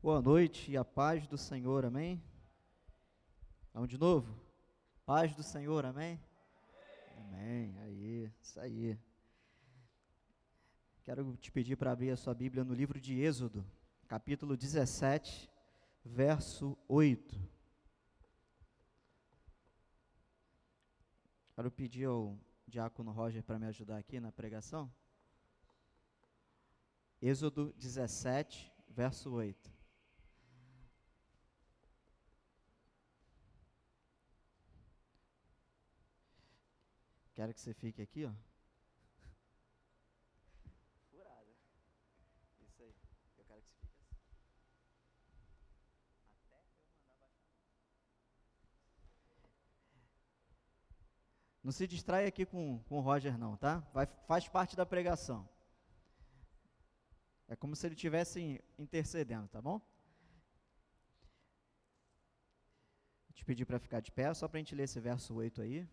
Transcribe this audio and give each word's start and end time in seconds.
Boa 0.00 0.22
noite 0.22 0.70
e 0.70 0.76
a 0.76 0.84
paz 0.84 1.26
do 1.26 1.36
Senhor, 1.36 1.84
amém? 1.84 2.22
Vamos 3.74 3.88
de 3.88 3.98
novo? 3.98 4.32
Paz 5.04 5.34
do 5.34 5.42
Senhor, 5.42 5.84
amém? 5.84 6.22
Amém, 7.16 7.76
aí, 7.80 8.32
isso 8.40 8.60
aí. 8.60 8.96
Quero 11.02 11.36
te 11.38 11.50
pedir 11.50 11.74
para 11.74 11.90
abrir 11.90 12.12
a 12.12 12.16
sua 12.16 12.32
Bíblia 12.32 12.62
no 12.62 12.74
livro 12.74 13.00
de 13.00 13.20
Êxodo, 13.20 13.66
capítulo 14.06 14.56
17, 14.56 15.50
verso 16.04 16.78
8. 16.86 17.36
Quero 21.56 21.72
pedir 21.72 22.04
ao 22.04 22.38
diácono 22.68 23.10
Roger 23.10 23.42
para 23.42 23.58
me 23.58 23.66
ajudar 23.66 23.98
aqui 23.98 24.20
na 24.20 24.30
pregação. 24.30 24.88
Êxodo 27.20 27.74
17, 27.76 28.72
verso 28.88 29.32
8. 29.32 29.77
Quero 37.38 37.54
que 37.54 37.60
você 37.60 37.72
fique 37.72 38.02
aqui, 38.02 38.24
ó. 38.24 38.32
Furada. 41.08 41.52
Isso 42.60 42.82
aí. 42.82 42.92
Eu 43.36 43.44
quero 43.44 43.62
que 43.62 43.68
você 43.68 43.76
fique 43.76 43.92
assim. 43.92 44.26
Até 46.48 46.56
eu 46.56 46.64
mandar 46.90 47.14
baixar. 47.20 47.46
Não 51.62 51.70
se 51.70 51.86
distrai 51.86 52.26
aqui 52.26 52.44
com, 52.44 52.82
com 52.88 52.98
o 52.98 53.00
Roger, 53.00 53.38
não, 53.38 53.56
tá? 53.56 53.86
Vai, 53.94 54.06
faz 54.26 54.48
parte 54.48 54.74
da 54.74 54.84
pregação. 54.84 55.48
É 57.46 57.54
como 57.54 57.76
se 57.76 57.86
ele 57.86 57.94
estivesse 57.94 58.60
intercedendo, 58.76 59.46
tá 59.46 59.62
bom? 59.62 59.78
Vou 63.28 63.32
te 63.32 63.44
pedir 63.44 63.64
para 63.64 63.78
ficar 63.78 64.00
de 64.00 64.10
pé, 64.10 64.34
só 64.34 64.48
para 64.48 64.58
a 64.58 64.60
gente 64.60 64.74
ler 64.74 64.82
esse 64.82 64.98
verso 64.98 65.32
8 65.36 65.62
aí. 65.62 65.88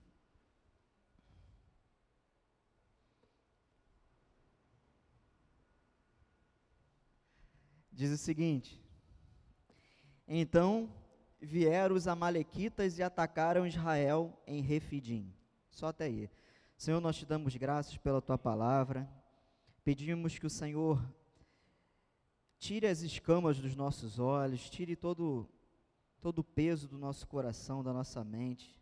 Diz 8.05 8.19
o 8.19 8.23
seguinte: 8.23 8.79
Então 10.27 10.89
vieram 11.41 11.95
os 11.95 12.07
amalequitas 12.07 12.97
e 12.97 13.03
atacaram 13.03 13.65
Israel 13.65 14.31
em 14.45 14.61
Refidim. 14.61 15.33
Só 15.71 15.87
até 15.87 16.05
aí. 16.05 16.29
Senhor, 16.77 17.01
nós 17.01 17.17
te 17.17 17.25
damos 17.25 17.55
graças 17.55 17.97
pela 17.97 18.21
tua 18.21 18.37
palavra. 18.37 19.09
Pedimos 19.83 20.37
que 20.37 20.45
o 20.45 20.49
Senhor 20.49 21.03
tire 22.59 22.87
as 22.87 23.01
escamas 23.01 23.59
dos 23.59 23.75
nossos 23.75 24.19
olhos, 24.19 24.69
tire 24.69 24.95
todo 24.95 25.49
todo 26.21 26.39
o 26.39 26.43
peso 26.43 26.87
do 26.87 26.97
nosso 26.97 27.27
coração, 27.27 27.83
da 27.83 27.93
nossa 27.93 28.23
mente, 28.23 28.75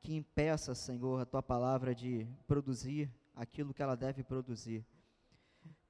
que 0.00 0.14
impeça, 0.14 0.72
Senhor, 0.72 1.20
a 1.20 1.26
tua 1.26 1.42
palavra 1.42 1.92
de 1.92 2.28
produzir 2.46 3.10
aquilo 3.34 3.74
que 3.74 3.82
ela 3.82 3.96
deve 3.96 4.22
produzir. 4.22 4.86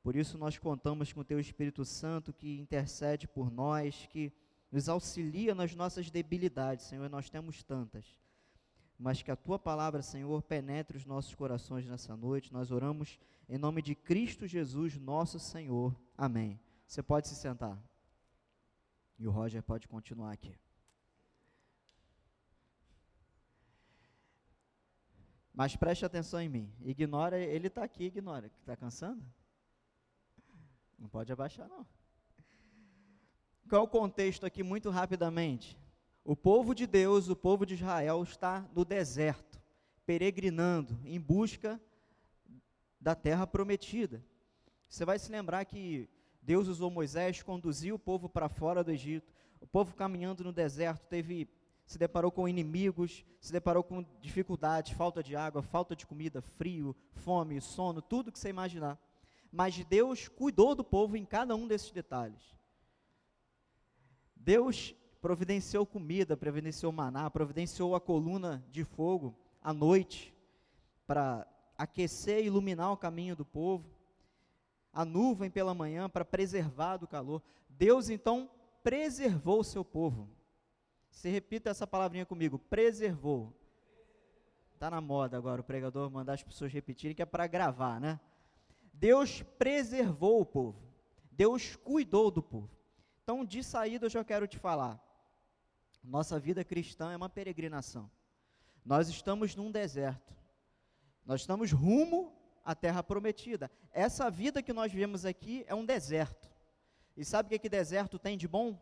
Por 0.07 0.15
isso 0.15 0.39
nós 0.39 0.57
contamos 0.57 1.13
com 1.13 1.19
o 1.19 1.25
Teu 1.25 1.41
Espírito 1.41 1.85
Santo 1.85 2.33
que 2.33 2.61
intercede 2.61 3.27
por 3.27 3.51
nós, 3.51 4.07
que 4.09 4.33
nos 4.71 4.89
auxilia 4.89 5.53
nas 5.53 5.75
nossas 5.75 6.13
debilidades, 6.13 6.87
Senhor, 6.87 7.11
nós 7.11 7.29
temos 7.29 7.65
tantas. 7.65 8.07
Mas 8.97 9.21
que 9.21 9.33
a 9.33 9.35
Tua 9.35 9.59
palavra, 9.59 10.03
Senhor, 10.03 10.41
penetre 10.43 10.97
os 10.97 11.05
nossos 11.05 11.35
corações 11.35 11.85
nessa 11.87 12.17
noite. 12.17 12.53
Nós 12.53 12.71
oramos 12.71 13.19
em 13.49 13.59
nome 13.59 13.83
de 13.83 13.97
Cristo 13.97 14.47
Jesus, 14.47 14.97
nosso 14.97 15.41
Senhor. 15.41 15.93
Amém. 16.17 16.61
Você 16.87 17.03
pode 17.03 17.27
se 17.27 17.35
sentar. 17.35 17.77
E 19.19 19.27
o 19.27 19.33
Roger 19.33 19.61
pode 19.61 19.89
continuar 19.89 20.31
aqui. 20.31 20.57
Mas 25.53 25.75
preste 25.75 26.05
atenção 26.05 26.41
em 26.41 26.49
mim. 26.49 26.73
Ignora, 26.81 27.41
ele 27.41 27.67
está 27.67 27.83
aqui, 27.83 28.05
ignora. 28.05 28.47
Está 28.47 28.77
cansando? 28.77 29.27
Não 30.99 31.09
pode 31.09 31.33
abaixar, 31.33 31.69
não. 31.69 31.87
Qual 33.69 33.85
o 33.85 33.89
contexto 33.89 34.47
aqui, 34.47 34.63
muito 34.63 34.91
rapidamente? 34.91 35.77
O 36.25 36.37
povo 36.37 36.75
de 36.75 36.87
Deus, 36.87 37.29
o 37.29 37.37
povo 37.37 37.67
de 37.67 37.75
Israel, 37.75 38.23
está 38.23 38.69
no 38.75 38.85
deserto, 38.85 39.61
peregrinando 40.05 40.99
em 41.05 41.21
busca 41.21 41.81
da 43.01 43.15
terra 43.15 43.47
prometida. 43.47 44.25
Você 44.89 45.05
vai 45.05 45.19
se 45.19 45.31
lembrar 45.31 45.65
que 45.65 46.09
Deus 46.41 46.69
usou 46.69 46.91
Moisés, 46.91 47.43
conduziu 47.43 47.97
o 47.97 47.99
povo 47.99 48.29
para 48.29 48.49
fora 48.49 48.85
do 48.85 48.91
Egito. 48.91 49.33
O 49.61 49.67
povo 49.67 49.95
caminhando 49.95 50.45
no 50.45 50.53
deserto 50.53 51.07
teve 51.07 51.49
se 51.85 51.99
deparou 51.99 52.33
com 52.33 52.49
inimigos, 52.49 53.25
se 53.41 53.53
deparou 53.53 53.85
com 53.85 54.05
dificuldades, 54.21 54.93
falta 54.93 55.23
de 55.23 55.37
água, 55.37 55.63
falta 55.63 55.95
de 55.95 56.05
comida, 56.05 56.43
frio, 56.43 56.97
fome, 57.13 57.61
sono, 57.61 58.03
tudo 58.03 58.33
que 58.33 58.39
você 58.39 58.49
imaginar 58.49 58.99
mas 59.53 59.85
Deus 59.85 60.29
cuidou 60.29 60.75
do 60.75 60.85
povo 60.85 61.17
em 61.17 61.25
cada 61.25 61.55
um 61.55 61.67
desses 61.67 61.91
detalhes. 61.91 62.57
Deus 64.35 64.95
providenciou 65.21 65.85
comida, 65.85 66.37
providenciou 66.37 66.93
maná, 66.93 67.29
providenciou 67.31 67.95
a 67.95 68.01
coluna 68.01 68.65
de 68.71 68.85
fogo 68.85 69.37
à 69.63 69.73
noite 69.73 70.33
para 71.07 71.47
aquecer 71.77 72.45
e 72.45 72.47
iluminar 72.47 72.93
o 72.93 72.97
caminho 72.97 73.35
do 73.35 73.45
povo, 73.45 73.91
a 74.93 75.05
nuvem 75.05 75.51
pela 75.51 75.75
manhã 75.75 76.09
para 76.09 76.25
preservar 76.25 76.97
do 76.97 77.07
calor. 77.07 77.43
Deus 77.69 78.09
então 78.09 78.49
preservou 78.83 79.61
o 79.61 79.65
seu 79.65 79.85
povo. 79.85 80.29
Se 81.11 81.29
repita 81.29 81.71
essa 81.71 81.87
palavrinha 81.87 82.25
comigo, 82.25 82.59
preservou. 82.59 83.53
Está 84.75 84.91
na 84.91 85.01
moda 85.01 85.37
agora 85.37 85.61
o 85.61 85.65
pregador 85.65 86.11
mandar 86.11 86.35
as 86.35 86.43
pessoas 86.43 86.73
repetirem 86.73 87.17
que 87.17 87.23
é 87.23 87.27
para 87.27 87.47
gravar, 87.47 88.01
né? 88.01 88.21
Deus 88.99 89.43
preservou 89.59 90.41
o 90.41 90.47
povo, 90.47 90.83
Deus 91.31 91.77
cuidou 91.77 92.31
do 92.31 92.43
povo. 92.43 92.71
Então, 93.23 93.45
de 93.45 93.63
saída, 93.63 94.07
eu 94.07 94.11
já 94.11 94.25
quero 94.25 94.47
te 94.47 94.59
falar: 94.59 95.01
nossa 96.03 96.39
vida 96.39 96.65
cristã 96.65 97.13
é 97.13 97.17
uma 97.17 97.29
peregrinação. 97.29 98.11
Nós 98.85 99.09
estamos 99.09 99.55
num 99.55 99.71
deserto, 99.71 100.35
nós 101.25 101.43
estamos 101.43 101.73
rumo 101.73 102.33
à 102.65 102.75
terra 102.75 103.03
prometida. 103.03 103.71
Essa 103.93 104.31
vida 104.31 104.63
que 104.63 104.73
nós 104.73 104.91
vivemos 104.91 105.25
aqui 105.25 105.65
é 105.67 105.75
um 105.75 105.85
deserto. 105.85 106.49
E 107.17 107.25
sabe 107.25 107.49
o 107.49 107.51
que, 107.51 107.59
que 107.59 107.69
deserto 107.69 108.19
tem 108.19 108.37
de 108.39 108.49
bom? 108.49 108.81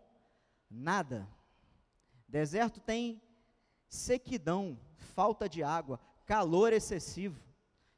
Nada. 0.71 1.27
Deserto 2.29 2.81
tem 2.81 3.23
sequidão, 3.89 4.79
falta 4.97 5.49
de 5.49 5.63
água, 5.63 6.01
calor 6.25 6.73
excessivo. 6.73 7.41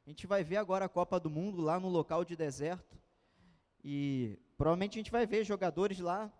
A 0.07 0.09
gente 0.09 0.25
vai 0.25 0.41
ver 0.41 0.55
agora 0.55 0.85
a 0.85 0.89
Copa 0.89 1.19
do 1.19 1.29
Mundo 1.29 1.61
lá 1.61 1.77
no 1.81 1.89
local 1.89 2.23
de 2.23 2.33
deserto. 2.33 2.97
E 3.83 4.39
provavelmente 4.57 4.97
a 4.97 5.01
gente 5.01 5.11
vai 5.11 5.27
ver 5.27 5.43
jogadores 5.43 5.99
lá 5.99 6.31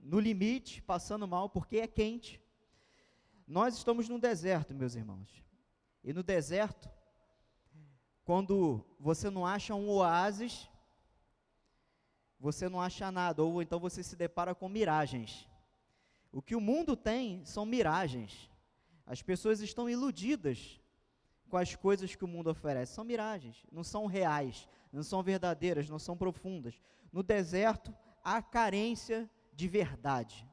no 0.00 0.18
limite, 0.18 0.80
passando 0.80 1.28
mal, 1.28 1.50
porque 1.50 1.76
é 1.76 1.86
quente. 1.86 2.40
Nós 3.46 3.76
estamos 3.76 4.08
no 4.08 4.18
deserto, 4.18 4.72
meus 4.72 4.94
irmãos. 4.94 5.44
E 6.02 6.14
no 6.14 6.22
deserto, 6.22 6.88
quando 8.24 8.82
você 8.98 9.28
não 9.28 9.46
acha 9.46 9.74
um 9.74 9.90
oásis, 9.90 10.66
você 12.40 12.66
não 12.66 12.80
acha 12.80 13.12
nada, 13.12 13.42
ou 13.42 13.60
então 13.60 13.78
você 13.78 14.02
se 14.02 14.16
depara 14.16 14.54
com 14.54 14.70
miragens. 14.70 15.46
O 16.32 16.40
que 16.40 16.56
o 16.56 16.62
mundo 16.62 16.96
tem 16.96 17.44
são 17.44 17.66
miragens. 17.66 18.50
As 19.04 19.20
pessoas 19.20 19.60
estão 19.60 19.86
iludidas 19.86 20.80
com 21.48 21.56
as 21.56 21.74
coisas 21.74 22.14
que 22.14 22.24
o 22.24 22.28
mundo 22.28 22.50
oferece. 22.50 22.94
São 22.94 23.04
miragens, 23.04 23.64
não 23.70 23.84
são 23.84 24.06
reais, 24.06 24.68
não 24.92 25.02
são 25.02 25.22
verdadeiras, 25.22 25.88
não 25.88 25.98
são 25.98 26.16
profundas. 26.16 26.80
No 27.12 27.22
deserto 27.22 27.94
há 28.22 28.42
carência 28.42 29.28
de 29.52 29.68
verdade, 29.68 30.48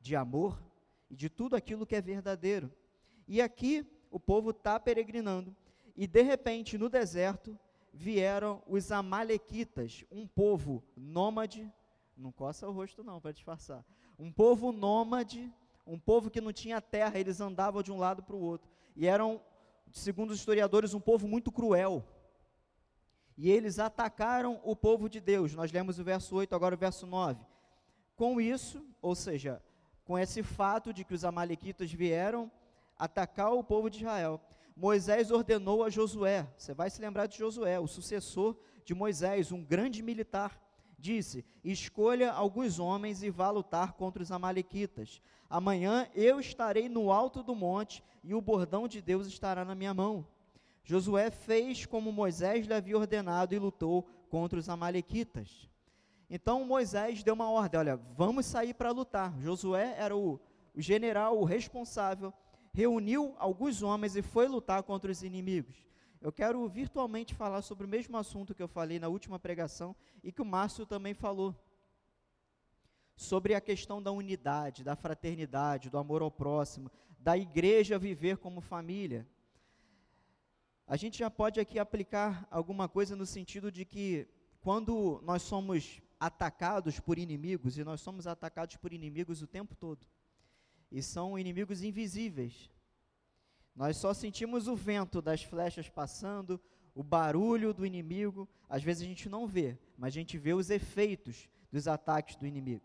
de 0.00 0.16
amor 0.16 0.62
e 1.08 1.16
de 1.16 1.28
tudo 1.28 1.54
aquilo 1.56 1.86
que 1.86 1.94
é 1.96 2.00
verdadeiro. 2.00 2.72
E 3.28 3.40
aqui 3.40 3.86
o 4.10 4.18
povo 4.18 4.50
está 4.50 4.78
peregrinando, 4.80 5.54
e 5.96 6.06
de 6.06 6.22
repente 6.22 6.76
no 6.76 6.88
deserto 6.88 7.56
vieram 7.92 8.62
os 8.66 8.90
Amalequitas, 8.90 10.04
um 10.10 10.26
povo 10.26 10.82
nômade, 10.96 11.70
não 12.16 12.32
coça 12.32 12.68
o 12.68 12.72
rosto 12.72 13.04
não 13.04 13.20
para 13.20 13.32
disfarçar, 13.32 13.84
um 14.18 14.32
povo 14.32 14.72
nômade, 14.72 15.52
um 15.86 15.98
povo 15.98 16.30
que 16.30 16.40
não 16.40 16.52
tinha 16.52 16.80
terra, 16.80 17.18
eles 17.18 17.40
andavam 17.40 17.82
de 17.82 17.92
um 17.92 17.98
lado 17.98 18.22
para 18.22 18.36
o 18.36 18.40
outro, 18.40 18.70
e 18.96 19.06
eram 19.06 19.40
segundo 19.92 20.30
os 20.30 20.38
historiadores, 20.38 20.94
um 20.94 21.00
povo 21.00 21.26
muito 21.26 21.50
cruel. 21.50 22.04
E 23.36 23.50
eles 23.50 23.78
atacaram 23.78 24.60
o 24.64 24.76
povo 24.76 25.08
de 25.08 25.20
Deus. 25.20 25.54
Nós 25.54 25.72
lemos 25.72 25.98
o 25.98 26.04
verso 26.04 26.34
8, 26.36 26.54
agora 26.54 26.74
o 26.74 26.78
verso 26.78 27.06
9. 27.06 27.44
Com 28.14 28.40
isso, 28.40 28.84
ou 29.00 29.14
seja, 29.14 29.62
com 30.04 30.18
esse 30.18 30.42
fato 30.42 30.92
de 30.92 31.04
que 31.04 31.14
os 31.14 31.24
amalequitas 31.24 31.90
vieram 31.90 32.50
atacar 32.98 33.52
o 33.52 33.64
povo 33.64 33.88
de 33.88 33.98
Israel, 33.98 34.40
Moisés 34.76 35.30
ordenou 35.30 35.84
a 35.84 35.90
Josué, 35.90 36.46
você 36.56 36.74
vai 36.74 36.90
se 36.90 37.00
lembrar 37.00 37.26
de 37.26 37.38
Josué, 37.38 37.78
o 37.78 37.86
sucessor 37.86 38.56
de 38.84 38.94
Moisés, 38.94 39.52
um 39.52 39.62
grande 39.62 40.02
militar, 40.02 40.60
disse: 41.00 41.44
Escolha 41.64 42.30
alguns 42.30 42.78
homens 42.78 43.22
e 43.22 43.30
vá 43.30 43.50
lutar 43.50 43.94
contra 43.94 44.22
os 44.22 44.30
Amalequitas. 44.30 45.20
Amanhã 45.48 46.08
eu 46.14 46.38
estarei 46.38 46.88
no 46.88 47.10
alto 47.10 47.42
do 47.42 47.54
monte 47.54 48.04
e 48.22 48.34
o 48.34 48.40
bordão 48.40 48.86
de 48.86 49.00
Deus 49.00 49.26
estará 49.26 49.64
na 49.64 49.74
minha 49.74 49.94
mão. 49.94 50.26
Josué 50.84 51.30
fez 51.30 51.86
como 51.86 52.12
Moisés 52.12 52.66
lhe 52.66 52.74
havia 52.74 52.96
ordenado 52.96 53.54
e 53.54 53.58
lutou 53.58 54.06
contra 54.28 54.58
os 54.58 54.68
Amalequitas. 54.68 55.68
Então 56.28 56.64
Moisés 56.64 57.22
deu 57.22 57.34
uma 57.34 57.50
ordem: 57.50 57.80
olha, 57.80 57.96
vamos 58.16 58.46
sair 58.46 58.74
para 58.74 58.92
lutar. 58.92 59.34
Josué 59.40 59.96
era 59.98 60.16
o, 60.16 60.38
o 60.74 60.80
general, 60.80 61.38
o 61.38 61.44
responsável, 61.44 62.32
reuniu 62.72 63.34
alguns 63.38 63.82
homens 63.82 64.14
e 64.14 64.22
foi 64.22 64.46
lutar 64.46 64.82
contra 64.82 65.10
os 65.10 65.22
inimigos. 65.22 65.89
Eu 66.20 66.30
quero 66.30 66.68
virtualmente 66.68 67.34
falar 67.34 67.62
sobre 67.62 67.86
o 67.86 67.88
mesmo 67.88 68.16
assunto 68.16 68.54
que 68.54 68.62
eu 68.62 68.68
falei 68.68 68.98
na 68.98 69.08
última 69.08 69.38
pregação 69.38 69.96
e 70.22 70.30
que 70.30 70.42
o 70.42 70.44
Márcio 70.44 70.84
também 70.84 71.14
falou. 71.14 71.56
Sobre 73.16 73.54
a 73.54 73.60
questão 73.60 74.02
da 74.02 74.12
unidade, 74.12 74.84
da 74.84 74.94
fraternidade, 74.94 75.88
do 75.88 75.96
amor 75.96 76.20
ao 76.20 76.30
próximo, 76.30 76.90
da 77.18 77.38
igreja 77.38 77.98
viver 77.98 78.36
como 78.36 78.60
família. 78.60 79.26
A 80.86 80.96
gente 80.96 81.18
já 81.18 81.30
pode 81.30 81.58
aqui 81.58 81.78
aplicar 81.78 82.46
alguma 82.50 82.86
coisa 82.86 83.16
no 83.16 83.24
sentido 83.24 83.72
de 83.72 83.86
que 83.86 84.28
quando 84.60 85.20
nós 85.22 85.40
somos 85.40 86.02
atacados 86.18 87.00
por 87.00 87.18
inimigos, 87.18 87.78
e 87.78 87.84
nós 87.84 88.02
somos 88.02 88.26
atacados 88.26 88.76
por 88.76 88.92
inimigos 88.92 89.40
o 89.40 89.46
tempo 89.46 89.74
todo, 89.74 90.06
e 90.92 91.02
são 91.02 91.38
inimigos 91.38 91.82
invisíveis, 91.82 92.70
nós 93.74 93.96
só 93.96 94.12
sentimos 94.12 94.68
o 94.68 94.76
vento 94.76 95.22
das 95.22 95.42
flechas 95.42 95.88
passando, 95.88 96.60
o 96.94 97.02
barulho 97.02 97.72
do 97.72 97.86
inimigo. 97.86 98.48
Às 98.68 98.82
vezes 98.82 99.02
a 99.02 99.06
gente 99.06 99.28
não 99.28 99.46
vê, 99.46 99.78
mas 99.96 100.08
a 100.08 100.18
gente 100.18 100.36
vê 100.38 100.52
os 100.52 100.70
efeitos 100.70 101.48
dos 101.70 101.86
ataques 101.88 102.36
do 102.36 102.46
inimigo. 102.46 102.84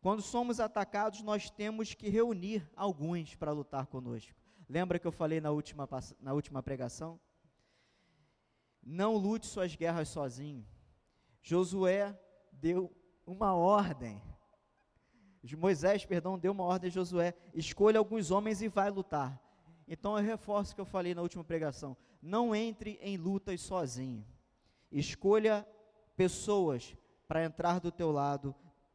Quando 0.00 0.20
somos 0.20 0.58
atacados, 0.58 1.22
nós 1.22 1.48
temos 1.48 1.94
que 1.94 2.08
reunir 2.08 2.68
alguns 2.74 3.34
para 3.34 3.52
lutar 3.52 3.86
conosco. 3.86 4.34
Lembra 4.68 4.98
que 4.98 5.06
eu 5.06 5.12
falei 5.12 5.40
na 5.40 5.50
última, 5.50 5.88
na 6.20 6.32
última 6.32 6.62
pregação? 6.62 7.20
Não 8.82 9.16
lute 9.16 9.46
suas 9.46 9.76
guerras 9.76 10.08
sozinho. 10.08 10.66
Josué 11.40 12.18
deu 12.50 12.92
uma 13.26 13.54
ordem. 13.54 14.20
Moisés, 15.56 16.04
perdão, 16.04 16.38
deu 16.38 16.52
uma 16.52 16.64
ordem 16.64 16.88
a 16.88 16.92
Josué: 16.92 17.34
escolha 17.52 17.98
alguns 17.98 18.30
homens 18.30 18.62
e 18.62 18.68
vai 18.68 18.90
lutar. 18.90 19.40
Então 19.86 20.16
eu 20.16 20.24
reforço 20.24 20.72
o 20.72 20.74
que 20.74 20.80
eu 20.80 20.86
falei 20.86 21.14
na 21.14 21.22
última 21.22 21.44
pregação. 21.44 21.96
Não 22.20 22.54
entre 22.54 22.98
em 23.02 23.16
lutas 23.16 23.60
sozinho. 23.60 24.24
Escolha 24.90 25.66
pessoas 26.16 26.96
para 27.26 27.44
entrar 27.44 27.80
do 27.80 27.90
teu 27.90 28.10
lado 28.10 28.54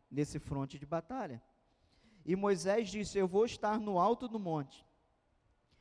nesse 0.10 0.39
fronte 0.39 0.80
de 0.80 0.86
batalha. 0.86 1.42
E 2.25 2.36
Moisés 2.36 2.89
disse: 2.89 3.18
Eu 3.18 3.28
vou 3.28 3.45
estar 3.45 3.80
no 3.80 4.00
alto 4.00 4.28
do 4.28 4.39
monte. 4.39 4.86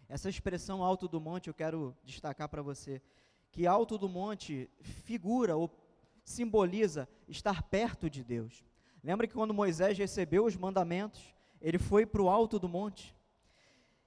Essa 0.09 0.29
expressão 0.29 0.83
alto 0.83 1.09
do 1.09 1.21
monte 1.21 1.49
eu 1.49 1.55
quero 1.55 1.97
destacar 2.05 2.49
para 2.49 2.63
você. 2.63 3.03
Que 3.51 3.67
alto 3.67 3.99
do 3.99 4.09
monte 4.09 4.71
figura 4.81 5.57
ou 5.57 5.71
simboliza 6.25 7.09
estar 7.29 7.63
perto 7.63 8.11
de 8.11 8.23
Deus. 8.23 8.65
Lembra 9.03 9.27
que 9.27 9.35
quando 9.35 9.55
Moisés 9.55 9.97
recebeu 9.97 10.45
os 10.45 10.57
mandamentos, 10.57 11.35
ele 11.61 11.79
foi 11.79 12.05
para 12.05 12.23
o 12.23 12.29
alto 12.29 12.59
do 12.59 12.69
monte. 12.69 13.16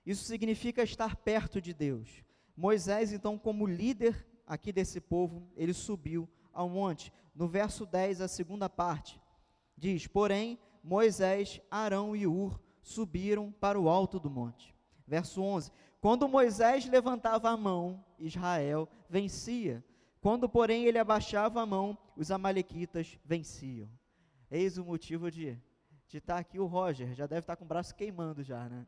Isso 0.09 0.23
significa 0.23 0.81
estar 0.81 1.17
perto 1.17 1.61
de 1.61 1.71
Deus. 1.71 2.23
Moisés, 2.57 3.13
então, 3.13 3.37
como 3.37 3.67
líder 3.67 4.25
aqui 4.47 4.73
desse 4.73 4.99
povo, 4.99 5.47
ele 5.55 5.71
subiu 5.71 6.27
ao 6.51 6.67
monte. 6.67 7.13
No 7.35 7.47
verso 7.47 7.85
10, 7.85 8.21
a 8.21 8.27
segunda 8.27 8.67
parte, 8.67 9.21
diz: 9.77 10.07
Porém, 10.07 10.57
Moisés, 10.83 11.61
Arão 11.69 12.15
e 12.15 12.25
Ur 12.25 12.59
subiram 12.81 13.51
para 13.51 13.79
o 13.79 13.87
alto 13.87 14.19
do 14.19 14.31
monte. 14.31 14.75
Verso 15.05 15.43
11: 15.43 15.71
Quando 16.01 16.27
Moisés 16.27 16.89
levantava 16.89 17.47
a 17.51 17.55
mão, 17.55 18.03
Israel 18.17 18.89
vencia. 19.07 19.85
Quando, 20.19 20.49
porém, 20.49 20.85
ele 20.85 20.97
abaixava 20.97 21.61
a 21.61 21.67
mão, 21.67 21.95
os 22.15 22.31
Amalequitas 22.31 23.19
venciam. 23.23 23.87
Eis 24.49 24.75
o 24.75 24.83
motivo 24.83 25.29
de 25.29 25.55
estar 26.11 26.33
tá 26.33 26.39
aqui 26.39 26.57
o 26.59 26.65
Roger, 26.65 27.13
já 27.13 27.27
deve 27.27 27.41
estar 27.41 27.55
tá 27.55 27.57
com 27.57 27.65
o 27.65 27.67
braço 27.67 27.93
queimando 27.93 28.41
já, 28.41 28.67
né? 28.67 28.87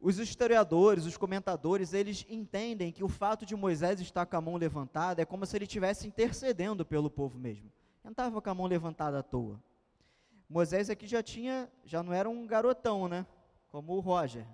Os 0.00 0.18
historiadores, 0.18 1.04
os 1.04 1.18
comentadores, 1.18 1.92
eles 1.92 2.24
entendem 2.28 2.90
que 2.90 3.04
o 3.04 3.08
fato 3.08 3.44
de 3.44 3.54
Moisés 3.54 4.00
estar 4.00 4.24
com 4.24 4.36
a 4.36 4.40
mão 4.40 4.56
levantada 4.56 5.20
é 5.20 5.26
como 5.26 5.44
se 5.44 5.54
ele 5.56 5.64
estivesse 5.64 6.08
intercedendo 6.08 6.86
pelo 6.86 7.10
povo 7.10 7.38
mesmo. 7.38 7.66
Ele 7.66 8.04
não 8.04 8.10
estava 8.12 8.40
com 8.40 8.48
a 8.48 8.54
mão 8.54 8.66
levantada 8.66 9.18
à 9.18 9.22
toa. 9.22 9.62
Moisés 10.48 10.88
aqui 10.88 11.06
já 11.06 11.22
tinha, 11.22 11.70
já 11.84 12.02
não 12.02 12.14
era 12.14 12.30
um 12.30 12.46
garotão, 12.46 13.08
né? 13.08 13.26
Como 13.68 13.92
o 13.92 14.00
Roger. 14.00 14.46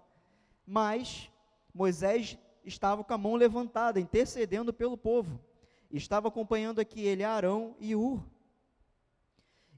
Mas 0.66 1.30
Moisés 1.72 2.36
estava 2.64 3.04
com 3.04 3.14
a 3.14 3.18
mão 3.18 3.36
levantada, 3.36 4.00
intercedendo 4.00 4.74
pelo 4.74 4.96
povo. 4.96 5.40
Estava 5.92 6.26
acompanhando 6.26 6.80
aqui 6.80 7.00
ele, 7.02 7.22
Arão 7.22 7.76
e 7.78 7.94
Ur. 7.94 8.20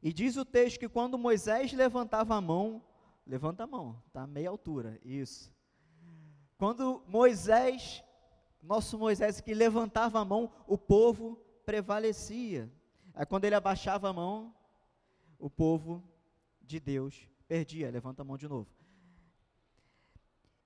E 0.02 0.14
diz 0.14 0.38
o 0.38 0.46
texto 0.46 0.80
que 0.80 0.88
quando 0.88 1.18
Moisés 1.18 1.74
levantava 1.74 2.34
a 2.34 2.40
mão, 2.40 2.82
levanta 3.26 3.64
a 3.64 3.66
mão, 3.66 4.02
tá 4.12 4.26
meia 4.26 4.48
altura, 4.48 4.98
isso. 5.04 5.52
Quando 6.58 7.04
Moisés, 7.06 8.02
nosso 8.60 8.98
Moisés 8.98 9.40
que 9.40 9.54
levantava 9.54 10.18
a 10.18 10.24
mão, 10.24 10.50
o 10.66 10.76
povo 10.76 11.36
prevalecia. 11.64 12.70
Aí 13.14 13.24
quando 13.24 13.44
ele 13.44 13.54
abaixava 13.54 14.10
a 14.10 14.12
mão, 14.12 14.52
o 15.38 15.48
povo 15.48 16.02
de 16.60 16.80
Deus 16.80 17.28
perdia. 17.46 17.90
Levanta 17.90 18.22
a 18.22 18.24
mão 18.24 18.36
de 18.36 18.48
novo. 18.48 18.68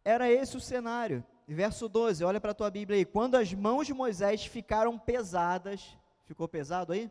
Era 0.02 0.30
esse 0.30 0.56
o 0.56 0.60
cenário. 0.60 1.22
Verso 1.46 1.88
12, 1.88 2.24
olha 2.24 2.40
para 2.40 2.52
a 2.52 2.54
tua 2.54 2.70
Bíblia 2.70 2.98
aí. 2.98 3.04
Quando 3.04 3.34
as 3.34 3.52
mãos 3.52 3.86
de 3.86 3.92
Moisés 3.92 4.46
ficaram 4.46 4.98
pesadas, 4.98 5.94
ficou 6.24 6.48
pesado 6.48 6.94
aí? 6.94 7.10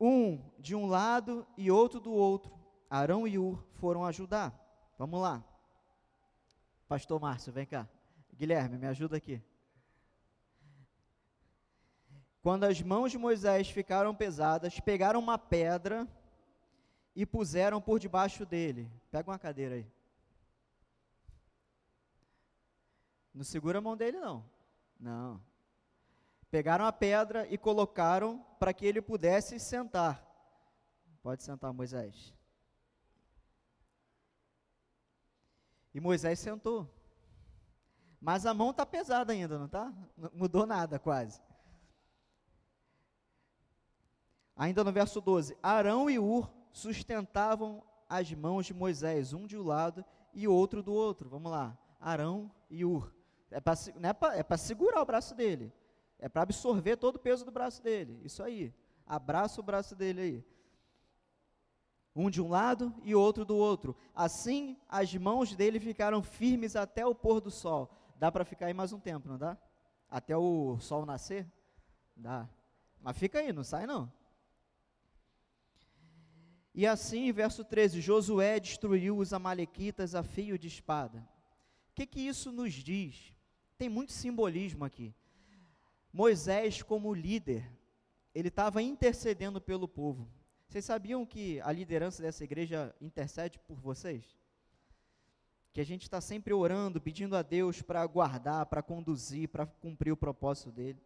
Um 0.00 0.42
de 0.58 0.74
um 0.74 0.86
lado 0.86 1.46
e 1.56 1.70
outro 1.70 2.00
do 2.00 2.12
outro. 2.12 2.52
Arão 2.88 3.28
e 3.28 3.38
Ur 3.38 3.64
foram 3.74 4.04
ajudar. 4.04 4.52
Vamos 4.98 5.20
lá. 5.20 5.44
Pastor 6.90 7.20
Márcio, 7.20 7.52
vem 7.52 7.64
cá. 7.64 7.88
Guilherme, 8.34 8.76
me 8.76 8.88
ajuda 8.88 9.16
aqui. 9.16 9.40
Quando 12.42 12.64
as 12.64 12.82
mãos 12.82 13.12
de 13.12 13.16
Moisés 13.16 13.70
ficaram 13.70 14.12
pesadas, 14.12 14.80
pegaram 14.80 15.20
uma 15.20 15.38
pedra 15.38 16.08
e 17.14 17.24
puseram 17.24 17.80
por 17.80 18.00
debaixo 18.00 18.44
dele. 18.44 18.90
Pega 19.08 19.30
uma 19.30 19.38
cadeira 19.38 19.76
aí. 19.76 19.86
Não 23.32 23.44
segura 23.44 23.78
a 23.78 23.80
mão 23.80 23.96
dele, 23.96 24.18
não. 24.18 24.44
Não. 24.98 25.40
Pegaram 26.50 26.84
a 26.84 26.92
pedra 26.92 27.46
e 27.48 27.56
colocaram 27.56 28.44
para 28.58 28.74
que 28.74 28.84
ele 28.84 29.00
pudesse 29.00 29.60
sentar. 29.60 30.26
Pode 31.22 31.44
sentar, 31.44 31.72
Moisés. 31.72 32.34
E 35.94 36.00
Moisés 36.00 36.38
sentou. 36.38 36.88
Mas 38.20 38.44
a 38.46 38.52
mão 38.52 38.70
está 38.70 38.84
pesada 38.84 39.32
ainda, 39.32 39.58
não 39.58 39.66
está? 39.66 39.92
Mudou 40.32 40.66
nada 40.66 40.98
quase. 40.98 41.40
Ainda 44.54 44.84
no 44.84 44.92
verso 44.92 45.20
12: 45.20 45.56
Arão 45.62 46.10
e 46.10 46.18
Ur 46.18 46.50
sustentavam 46.72 47.82
as 48.08 48.30
mãos 48.32 48.66
de 48.66 48.74
Moisés, 48.74 49.32
um 49.32 49.46
de 49.46 49.56
um 49.56 49.62
lado 49.62 50.04
e 50.34 50.46
outro 50.46 50.82
do 50.82 50.92
outro. 50.92 51.28
Vamos 51.28 51.50
lá. 51.50 51.76
Arão 51.98 52.50
e 52.68 52.84
Ur. 52.84 53.12
É 53.50 53.60
para 53.60 54.36
é 54.36 54.56
segurar 54.56 55.00
o 55.00 55.06
braço 55.06 55.34
dele. 55.34 55.72
É 56.18 56.28
para 56.28 56.42
absorver 56.42 56.96
todo 56.96 57.16
o 57.16 57.20
peso 57.20 57.44
do 57.44 57.50
braço 57.50 57.82
dele. 57.82 58.20
Isso 58.22 58.42
aí. 58.42 58.74
Abraça 59.06 59.60
o 59.60 59.64
braço 59.64 59.96
dele 59.96 60.20
aí 60.20 60.44
um 62.14 62.28
de 62.28 62.40
um 62.40 62.48
lado 62.48 62.94
e 63.02 63.14
outro 63.14 63.44
do 63.44 63.56
outro. 63.56 63.96
Assim, 64.14 64.76
as 64.88 65.14
mãos 65.14 65.54
dele 65.54 65.78
ficaram 65.78 66.22
firmes 66.22 66.76
até 66.76 67.06
o 67.06 67.14
pôr 67.14 67.40
do 67.40 67.50
sol. 67.50 67.90
Dá 68.16 68.30
para 68.30 68.44
ficar 68.44 68.66
aí 68.66 68.74
mais 68.74 68.92
um 68.92 69.00
tempo, 69.00 69.28
não 69.28 69.38
dá? 69.38 69.56
Até 70.08 70.36
o 70.36 70.78
sol 70.80 71.06
nascer? 71.06 71.46
Dá. 72.16 72.48
Mas 73.00 73.16
fica 73.16 73.38
aí, 73.38 73.52
não 73.52 73.64
sai 73.64 73.86
não. 73.86 74.12
E 76.74 76.86
assim, 76.86 77.32
verso 77.32 77.64
13: 77.64 78.00
Josué 78.00 78.60
destruiu 78.60 79.16
os 79.18 79.32
Amalequitas 79.32 80.14
a 80.14 80.22
fio 80.22 80.58
de 80.58 80.68
espada. 80.68 81.18
O 81.90 81.94
que, 81.94 82.06
que 82.06 82.20
isso 82.20 82.52
nos 82.52 82.72
diz? 82.74 83.34
Tem 83.76 83.88
muito 83.88 84.12
simbolismo 84.12 84.84
aqui. 84.84 85.14
Moisés, 86.12 86.82
como 86.82 87.14
líder, 87.14 87.70
ele 88.34 88.48
estava 88.48 88.82
intercedendo 88.82 89.60
pelo 89.60 89.88
povo. 89.88 90.28
Vocês 90.70 90.84
sabiam 90.84 91.26
que 91.26 91.60
a 91.62 91.72
liderança 91.72 92.22
dessa 92.22 92.44
igreja 92.44 92.94
intercede 93.00 93.58
por 93.58 93.80
vocês? 93.80 94.38
Que 95.72 95.80
a 95.80 95.84
gente 95.84 96.02
está 96.02 96.20
sempre 96.20 96.54
orando, 96.54 97.00
pedindo 97.00 97.34
a 97.34 97.42
Deus 97.42 97.82
para 97.82 98.06
guardar, 98.06 98.64
para 98.66 98.80
conduzir, 98.80 99.48
para 99.48 99.66
cumprir 99.66 100.12
o 100.12 100.16
propósito 100.16 100.70
dele. 100.70 101.02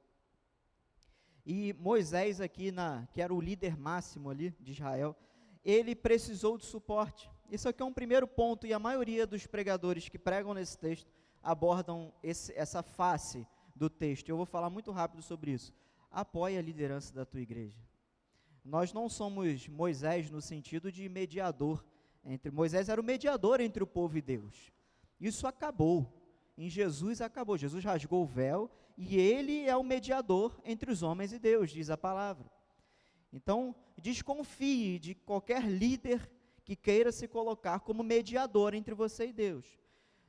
E 1.47 1.73
Moisés 1.79 2.43
aqui, 2.43 2.71
na, 2.71 3.09
que 3.11 3.23
era 3.23 3.33
o 3.33 3.41
líder 3.41 3.75
máximo 3.75 4.29
ali 4.29 4.55
de 4.61 4.73
Israel, 4.73 5.17
ele 5.65 5.95
precisou 5.95 6.59
de 6.59 6.67
suporte. 6.67 7.31
Isso 7.51 7.67
aqui 7.67 7.81
é 7.81 7.87
um 7.87 7.93
primeiro 7.93 8.29
ponto, 8.29 8.67
e 8.67 8.75
a 8.75 8.79
maioria 8.79 9.27
dos 9.27 9.47
pregadores 9.47 10.11
que 10.11 10.19
pregam 10.19 10.53
nesse 10.53 10.77
texto 10.77 11.11
abordam 11.43 12.13
esse, 12.23 12.53
essa 12.53 12.83
face 12.83 13.47
do 13.75 13.89
texto. 13.89 14.29
Eu 14.29 14.37
vou 14.37 14.45
falar 14.45 14.69
muito 14.69 14.93
rápido 14.93 15.23
sobre 15.23 15.53
isso. 15.53 15.73
Apoie 16.11 16.59
a 16.59 16.63
liderança 16.63 17.15
da 17.15 17.25
tua 17.25 17.41
igreja. 17.41 17.94
Nós 18.65 18.93
não 18.93 19.09
somos 19.09 19.69
Moisés 19.69 20.31
no 20.31 20.41
sentido 20.41 20.91
de 20.91 21.09
mediador 21.09 21.85
entre 22.25 22.51
Moisés 22.51 22.89
era 22.89 23.01
o 23.01 23.05
mediador 23.05 23.61
entre 23.61 23.83
o 23.83 23.87
povo 23.87 24.17
e 24.17 24.23
Deus. 24.23 24.73
Isso 25.21 25.47
acabou. 25.47 26.11
Em 26.57 26.71
Jesus 26.71 27.21
acabou. 27.21 27.59
Jesus 27.59 27.85
rasgou 27.85 28.23
o 28.23 28.27
véu 28.27 28.71
e 28.97 29.19
ele 29.19 29.69
é 29.69 29.77
o 29.77 29.85
mediador 29.85 30.59
entre 30.65 30.91
os 30.91 31.03
homens 31.03 31.33
e 31.33 31.39
Deus, 31.39 31.71
diz 31.71 31.91
a 31.91 31.97
palavra. 31.97 32.51
Então, 33.33 33.75
desconfie 33.99 34.99
de 34.99 35.15
qualquer 35.15 35.65
líder 35.65 36.31
que 36.65 36.77
queira 36.77 37.13
se 37.13 37.29
colocar 37.29 37.81
como 37.81 38.03
mediador 38.03 38.73
entre 38.73 38.95
você 38.95 39.27
e 39.27 39.33
Deus. 39.33 39.67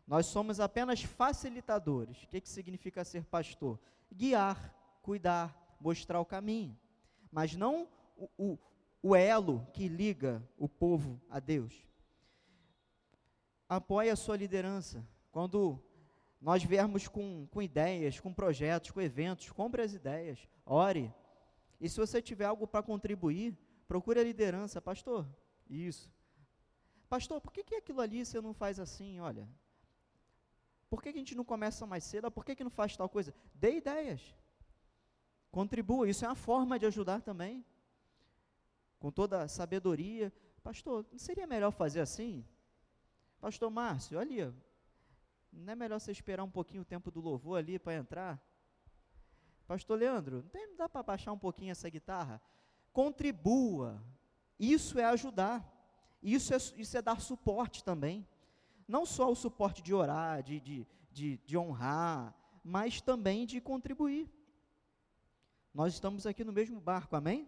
Nós 0.06 0.25
somos 0.25 0.60
apenas 0.60 1.01
facilitadores. 1.01 2.24
O 2.24 2.27
que, 2.27 2.42
que 2.42 2.50
significa 2.50 3.06
ser 3.06 3.25
pastor? 3.25 3.80
Guiar, 4.12 4.74
cuidar, 5.01 5.77
mostrar 5.80 6.20
o 6.20 6.25
caminho. 6.25 6.77
Mas 7.32 7.56
não 7.56 7.88
o, 8.15 8.57
o, 9.01 9.15
elo 9.15 9.65
que 9.74 9.88
liga 9.88 10.43
o 10.57 10.67
povo 10.67 11.22
a 11.29 11.39
Deus. 11.39 11.74
Apoie 13.67 14.10
a 14.10 14.15
sua 14.15 14.38
liderança. 14.38 15.05
Quando 15.31 15.81
nós 16.39 16.63
viermos 16.63 17.07
com, 17.07 17.48
com 17.48 17.62
ideias, 17.62 18.19
com 18.19 18.34
projetos, 18.34 18.91
com 18.91 19.01
eventos, 19.01 19.51
compre 19.51 19.81
as 19.81 19.93
ideias, 19.93 20.48
ore. 20.65 21.13
E 21.79 21.89
se 21.89 21.98
você 21.98 22.22
tiver 22.22 22.45
algo 22.45 22.67
para 22.67 22.84
contribuir, 22.84 23.57
procure 23.88 24.19
a 24.19 24.24
liderança. 24.24 24.81
Pastor, 24.81 25.27
isso. 25.69 26.12
Pastor, 27.10 27.41
por 27.41 27.51
que, 27.51 27.63
que 27.63 27.75
aquilo 27.75 28.01
ali 28.01 28.25
você 28.25 28.39
não 28.41 28.53
faz 28.53 28.79
assim? 28.79 29.19
Olha, 29.19 29.48
por 30.89 31.01
que, 31.01 31.12
que 31.12 31.17
a 31.17 31.22
gente 31.22 31.36
não 31.36 31.43
começa 31.43 31.86
mais 31.86 32.03
cedo? 32.03 32.31
Por 32.31 32.45
que, 32.45 32.55
que 32.55 32.63
não 32.63 32.72
faz 32.72 32.95
tal 32.95 33.10
coisa? 33.10 33.34
Dê 33.53 33.77
ideias. 33.77 34.36
Contribua. 35.51 36.10
Isso 36.10 36.25
é 36.25 36.27
uma 36.27 36.36
forma 36.36 36.77
de 36.77 36.86
ajudar 36.86 37.22
também. 37.22 37.65
Com 39.05 39.12
toda 39.12 39.43
a 39.43 39.47
sabedoria. 39.47 40.33
Pastor, 40.63 41.05
não 41.12 41.19
seria 41.19 41.45
melhor 41.45 41.69
fazer 41.69 42.00
assim? 42.00 42.43
Pastor 43.39 43.69
Márcio, 43.69 44.17
ali, 44.17 44.51
não 45.53 45.74
é 45.74 45.75
melhor 45.75 46.00
você 46.00 46.12
esperar 46.12 46.43
um 46.43 46.50
pouquinho 46.50 46.81
o 46.81 46.85
tempo 46.85 47.12
do 47.12 47.21
louvor 47.21 47.59
ali 47.59 47.77
para 47.77 47.93
entrar? 47.93 48.43
Pastor 49.67 50.00
Leandro, 50.00 50.38
não 50.38 50.50
tem, 50.50 50.75
dá 50.75 50.89
para 50.89 51.03
baixar 51.03 51.31
um 51.31 51.38
pouquinho 51.38 51.69
essa 51.69 51.88
guitarra? 51.88 52.41
Contribua. 52.91 54.03
Isso 54.59 54.97
é 54.97 55.05
ajudar. 55.05 55.63
Isso 56.19 56.51
é, 56.51 56.57
isso 56.57 56.97
é 56.97 57.01
dar 57.03 57.21
suporte 57.21 57.83
também. 57.83 58.27
Não 58.88 59.05
só 59.05 59.31
o 59.31 59.35
suporte 59.35 59.83
de 59.83 59.93
orar, 59.93 60.41
de, 60.41 60.59
de, 60.59 60.88
de, 61.12 61.38
de 61.45 61.55
honrar, 61.55 62.35
mas 62.63 63.01
também 63.01 63.45
de 63.45 63.62
contribuir. 63.62 64.27
Nós 65.71 65.93
estamos 65.93 66.25
aqui 66.25 66.43
no 66.43 66.51
mesmo 66.51 66.81
barco, 66.81 67.15
amém? 67.15 67.47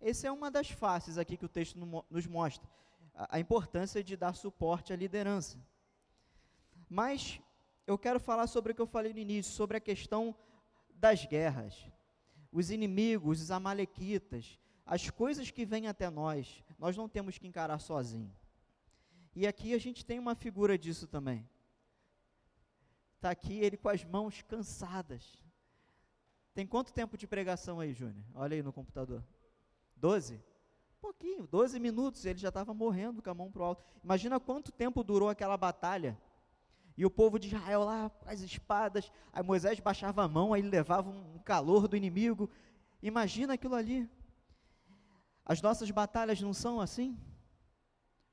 Essa 0.00 0.28
é 0.28 0.32
uma 0.32 0.50
das 0.50 0.70
faces 0.70 1.18
aqui 1.18 1.36
que 1.36 1.44
o 1.44 1.48
texto 1.48 1.78
nos 2.10 2.26
mostra, 2.26 2.68
a, 3.14 3.40
importância 3.40 4.04
de 4.04 4.16
dar 4.16 4.34
suporte 4.34 4.92
à 4.92 4.96
liderança. 4.96 5.58
Mas 6.88 7.40
eu 7.86 7.96
quero 7.96 8.20
falar 8.20 8.46
sobre 8.46 8.72
o 8.72 8.74
que 8.74 8.82
eu 8.82 8.86
falei 8.86 9.12
no 9.12 9.18
início, 9.18 9.52
sobre 9.52 9.76
a 9.76 9.80
questão 9.80 10.34
das 10.94 11.24
guerras. 11.24 11.90
Os 12.52 12.70
inimigos, 12.70 13.40
os 13.40 13.50
amalequitas, 13.50 14.58
as 14.84 15.10
coisas 15.10 15.50
que 15.50 15.64
vêm 15.64 15.88
até 15.88 16.08
nós, 16.10 16.62
nós 16.78 16.96
não 16.96 17.08
temos 17.08 17.38
que 17.38 17.46
encarar 17.46 17.78
sozinho. 17.78 18.32
E 19.34 19.46
aqui 19.46 19.74
a 19.74 19.78
gente 19.78 20.04
tem 20.04 20.18
uma 20.18 20.34
figura 20.34 20.78
disso 20.78 21.06
também. 21.06 21.48
Está 23.16 23.30
aqui 23.30 23.58
ele 23.58 23.76
com 23.76 23.88
as 23.88 24.04
mãos 24.04 24.42
cansadas. 24.42 25.44
Tem 26.54 26.66
quanto 26.66 26.92
tempo 26.92 27.18
de 27.18 27.26
pregação 27.26 27.80
aí, 27.80 27.92
Júnior? 27.92 28.24
Olha 28.34 28.54
aí 28.54 28.62
no 28.62 28.72
computador. 28.72 29.22
Doze? 29.96 30.42
Pouquinho, 31.00 31.46
doze 31.46 31.78
minutos, 31.78 32.24
ele 32.24 32.38
já 32.38 32.48
estava 32.48 32.74
morrendo 32.74 33.22
com 33.22 33.30
a 33.30 33.34
mão 33.34 33.50
para 33.50 33.62
o 33.62 33.64
alto. 33.64 33.84
Imagina 34.02 34.38
quanto 34.38 34.72
tempo 34.72 35.02
durou 35.02 35.28
aquela 35.28 35.56
batalha. 35.56 36.18
E 36.96 37.04
o 37.04 37.10
povo 37.10 37.38
de 37.38 37.48
Israel 37.48 37.84
lá, 37.84 38.10
com 38.10 38.28
as 38.28 38.40
espadas, 38.40 39.12
aí 39.32 39.42
Moisés 39.42 39.78
baixava 39.80 40.24
a 40.24 40.28
mão, 40.28 40.52
aí 40.52 40.60
ele 40.60 40.68
levava 40.68 41.10
um 41.10 41.38
calor 41.38 41.86
do 41.86 41.96
inimigo. 41.96 42.50
Imagina 43.02 43.54
aquilo 43.54 43.74
ali. 43.74 44.08
As 45.44 45.60
nossas 45.62 45.90
batalhas 45.90 46.40
não 46.40 46.52
são 46.52 46.80
assim? 46.80 47.18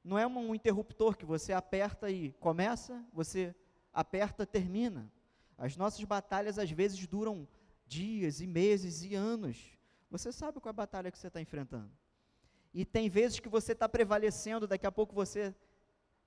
Não 0.04 0.18
é 0.18 0.26
um 0.26 0.56
interruptor 0.56 1.16
que 1.16 1.26
você 1.26 1.54
aperta 1.54 2.10
e 2.10 2.32
começa, 2.34 3.06
você 3.14 3.56
aperta, 3.94 4.46
termina. 4.46 5.12
As 5.58 5.78
nossas 5.78 6.04
batalhas 6.04 6.58
às 6.58 6.72
vezes 6.72 7.06
duram 7.06 7.48
dias 7.86 8.42
e 8.42 8.48
meses 8.48 9.04
e 9.04 9.14
anos. 9.14 9.73
Você 10.14 10.32
sabe 10.32 10.60
qual 10.60 10.70
é 10.70 10.70
a 10.70 10.74
batalha 10.74 11.12
que 11.12 11.18
você 11.18 11.26
está 11.26 11.42
enfrentando. 11.42 11.92
E 12.72 12.86
tem 12.86 13.10
vezes 13.10 13.40
que 13.40 13.50
você 13.50 13.72
está 13.72 13.90
prevalecendo, 13.90 14.68
daqui 14.68 14.86
a 14.86 14.92
pouco 14.92 15.16
você 15.16 15.56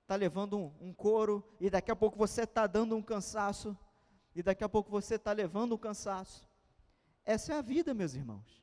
está 0.01 0.13
levando 0.13 0.57
um, 0.57 0.73
um 0.89 0.93
couro, 0.93 1.41
e 1.57 1.69
daqui 1.69 1.89
a 1.89 1.95
pouco 1.95 2.17
você 2.17 2.41
está 2.41 2.67
dando 2.67 2.97
um 2.97 3.01
cansaço, 3.01 3.77
e 4.35 4.43
daqui 4.43 4.61
a 4.61 4.67
pouco 4.67 4.91
você 4.91 5.15
está 5.15 5.31
levando 5.31 5.73
um 5.73 5.77
cansaço. 5.77 6.45
Essa 7.23 7.53
é 7.53 7.55
a 7.55 7.61
vida, 7.61 7.93
meus 7.93 8.13
irmãos. 8.13 8.61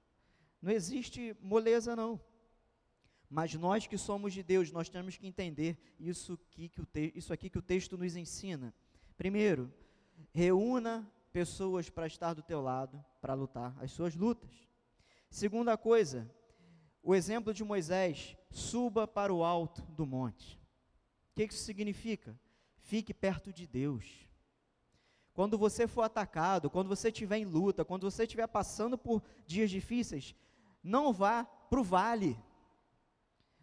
Não 0.60 0.70
existe 0.70 1.34
moleza, 1.40 1.96
não. 1.96 2.20
Mas 3.30 3.54
nós 3.54 3.86
que 3.86 3.96
somos 3.96 4.34
de 4.34 4.42
Deus, 4.42 4.70
nós 4.72 4.90
temos 4.90 5.16
que 5.16 5.26
entender 5.26 5.78
isso 5.98 6.34
aqui 6.34 6.68
que 6.68 6.82
o, 6.82 6.84
te, 6.84 7.10
isso 7.16 7.32
aqui 7.32 7.48
que 7.48 7.58
o 7.58 7.62
texto 7.62 7.96
nos 7.96 8.14
ensina. 8.14 8.74
Primeiro, 9.16 9.72
reúna 10.32 11.10
pessoas 11.32 11.88
para 11.88 12.06
estar 12.06 12.34
do 12.34 12.42
teu 12.42 12.60
lado, 12.60 13.02
para 13.22 13.32
lutar 13.32 13.74
as 13.80 13.90
suas 13.90 14.14
lutas. 14.14 14.73
Segunda 15.34 15.76
coisa, 15.76 16.30
o 17.02 17.12
exemplo 17.12 17.52
de 17.52 17.64
Moisés, 17.64 18.36
suba 18.52 19.04
para 19.04 19.34
o 19.34 19.42
alto 19.42 19.82
do 19.82 20.06
monte. 20.06 20.62
O 21.32 21.34
que 21.34 21.42
isso 21.42 21.64
significa? 21.64 22.38
Fique 22.84 23.12
perto 23.12 23.52
de 23.52 23.66
Deus. 23.66 24.28
Quando 25.32 25.58
você 25.58 25.88
for 25.88 26.02
atacado, 26.02 26.70
quando 26.70 26.86
você 26.86 27.08
estiver 27.08 27.38
em 27.38 27.44
luta, 27.44 27.84
quando 27.84 28.08
você 28.08 28.22
estiver 28.22 28.46
passando 28.46 28.96
por 28.96 29.24
dias 29.44 29.72
difíceis, 29.72 30.36
não 30.80 31.12
vá 31.12 31.42
para 31.42 31.80
o 31.80 31.82
vale. 31.82 32.38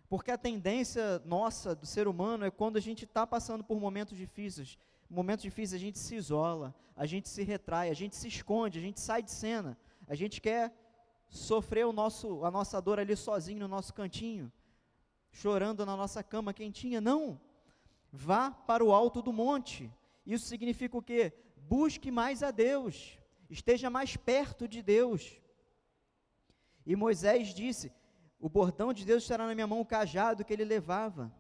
Porque 0.09 0.29
a 0.29 0.37
tendência 0.37 1.19
nossa, 1.19 1.73
do 1.73 1.85
ser 1.85 2.05
humano, 2.05 2.43
é 2.43 2.51
quando 2.51 2.75
a 2.75 2.81
gente 2.81 3.05
está 3.05 3.25
passando 3.25 3.63
por 3.63 3.79
momentos 3.79 4.17
difíceis. 4.17 4.77
Momentos 5.09 5.43
difíceis 5.43 5.81
a 5.81 5.85
gente 5.85 5.99
se 5.99 6.15
isola, 6.15 6.75
a 6.97 7.05
gente 7.05 7.29
se 7.29 7.43
retrai, 7.43 7.89
a 7.89 7.93
gente 7.93 8.17
se 8.17 8.27
esconde, 8.27 8.77
a 8.77 8.81
gente 8.81 8.99
sai 8.99 9.23
de 9.23 9.31
cena. 9.31 9.77
A 10.05 10.15
gente 10.15 10.41
quer 10.41 10.80
sofrer 11.31 11.85
o 11.85 11.93
nosso, 11.93 12.43
a 12.43 12.51
nossa 12.51 12.81
dor 12.81 12.99
ali 12.99 13.15
sozinho 13.15 13.61
no 13.61 13.67
nosso 13.67 13.93
cantinho, 13.93 14.51
chorando 15.31 15.85
na 15.85 15.95
nossa 15.95 16.21
cama 16.21 16.53
quentinha. 16.53 16.99
Não. 16.99 17.39
Vá 18.11 18.51
para 18.51 18.83
o 18.83 18.91
alto 18.91 19.21
do 19.21 19.31
monte. 19.31 19.89
Isso 20.25 20.45
significa 20.45 20.97
o 20.97 21.01
quê? 21.01 21.33
Busque 21.55 22.11
mais 22.11 22.43
a 22.43 22.51
Deus, 22.51 23.17
esteja 23.49 23.89
mais 23.89 24.17
perto 24.17 24.67
de 24.67 24.83
Deus. 24.83 25.41
E 26.85 26.95
Moisés 26.95 27.53
disse: 27.53 27.93
O 28.37 28.49
bordão 28.49 28.91
de 28.91 29.05
Deus 29.05 29.23
estará 29.23 29.47
na 29.47 29.55
minha 29.55 29.67
mão, 29.67 29.79
o 29.79 29.85
cajado 29.85 30.43
que 30.43 30.51
ele 30.51 30.65
levava. 30.65 31.33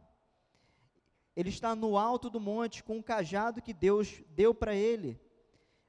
Ele 1.35 1.49
está 1.49 1.75
no 1.75 1.97
alto 1.97 2.29
do 2.29 2.39
monte 2.39 2.83
com 2.83 2.97
o 2.97 3.03
cajado 3.03 3.61
que 3.61 3.73
Deus 3.73 4.23
deu 4.29 4.53
para 4.55 4.73
ele. 4.73 5.19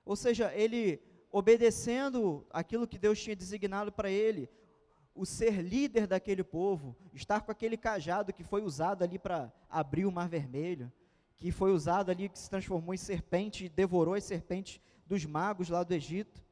Ou 0.04 0.16
seja, 0.16 0.52
ele 0.54 1.00
obedecendo 1.32 2.46
aquilo 2.50 2.86
que 2.86 2.98
Deus 2.98 3.18
tinha 3.20 3.34
designado 3.34 3.90
para 3.90 4.10
ele, 4.10 4.50
o 5.14 5.24
ser 5.24 5.62
líder 5.62 6.06
daquele 6.06 6.44
povo, 6.44 6.94
estar 7.12 7.40
com 7.40 7.50
aquele 7.50 7.76
cajado 7.76 8.32
que 8.32 8.44
foi 8.44 8.62
usado 8.62 9.02
ali 9.02 9.18
para 9.18 9.50
abrir 9.68 10.04
o 10.04 10.12
Mar 10.12 10.28
Vermelho, 10.28 10.92
que 11.38 11.50
foi 11.50 11.72
usado 11.72 12.10
ali, 12.10 12.28
que 12.28 12.38
se 12.38 12.48
transformou 12.48 12.94
em 12.94 12.98
serpente 12.98 13.64
e 13.64 13.68
devorou 13.68 14.14
as 14.14 14.24
serpentes 14.24 14.80
dos 15.06 15.24
magos 15.24 15.70
lá 15.70 15.82
do 15.82 15.92
Egito. 15.94 16.44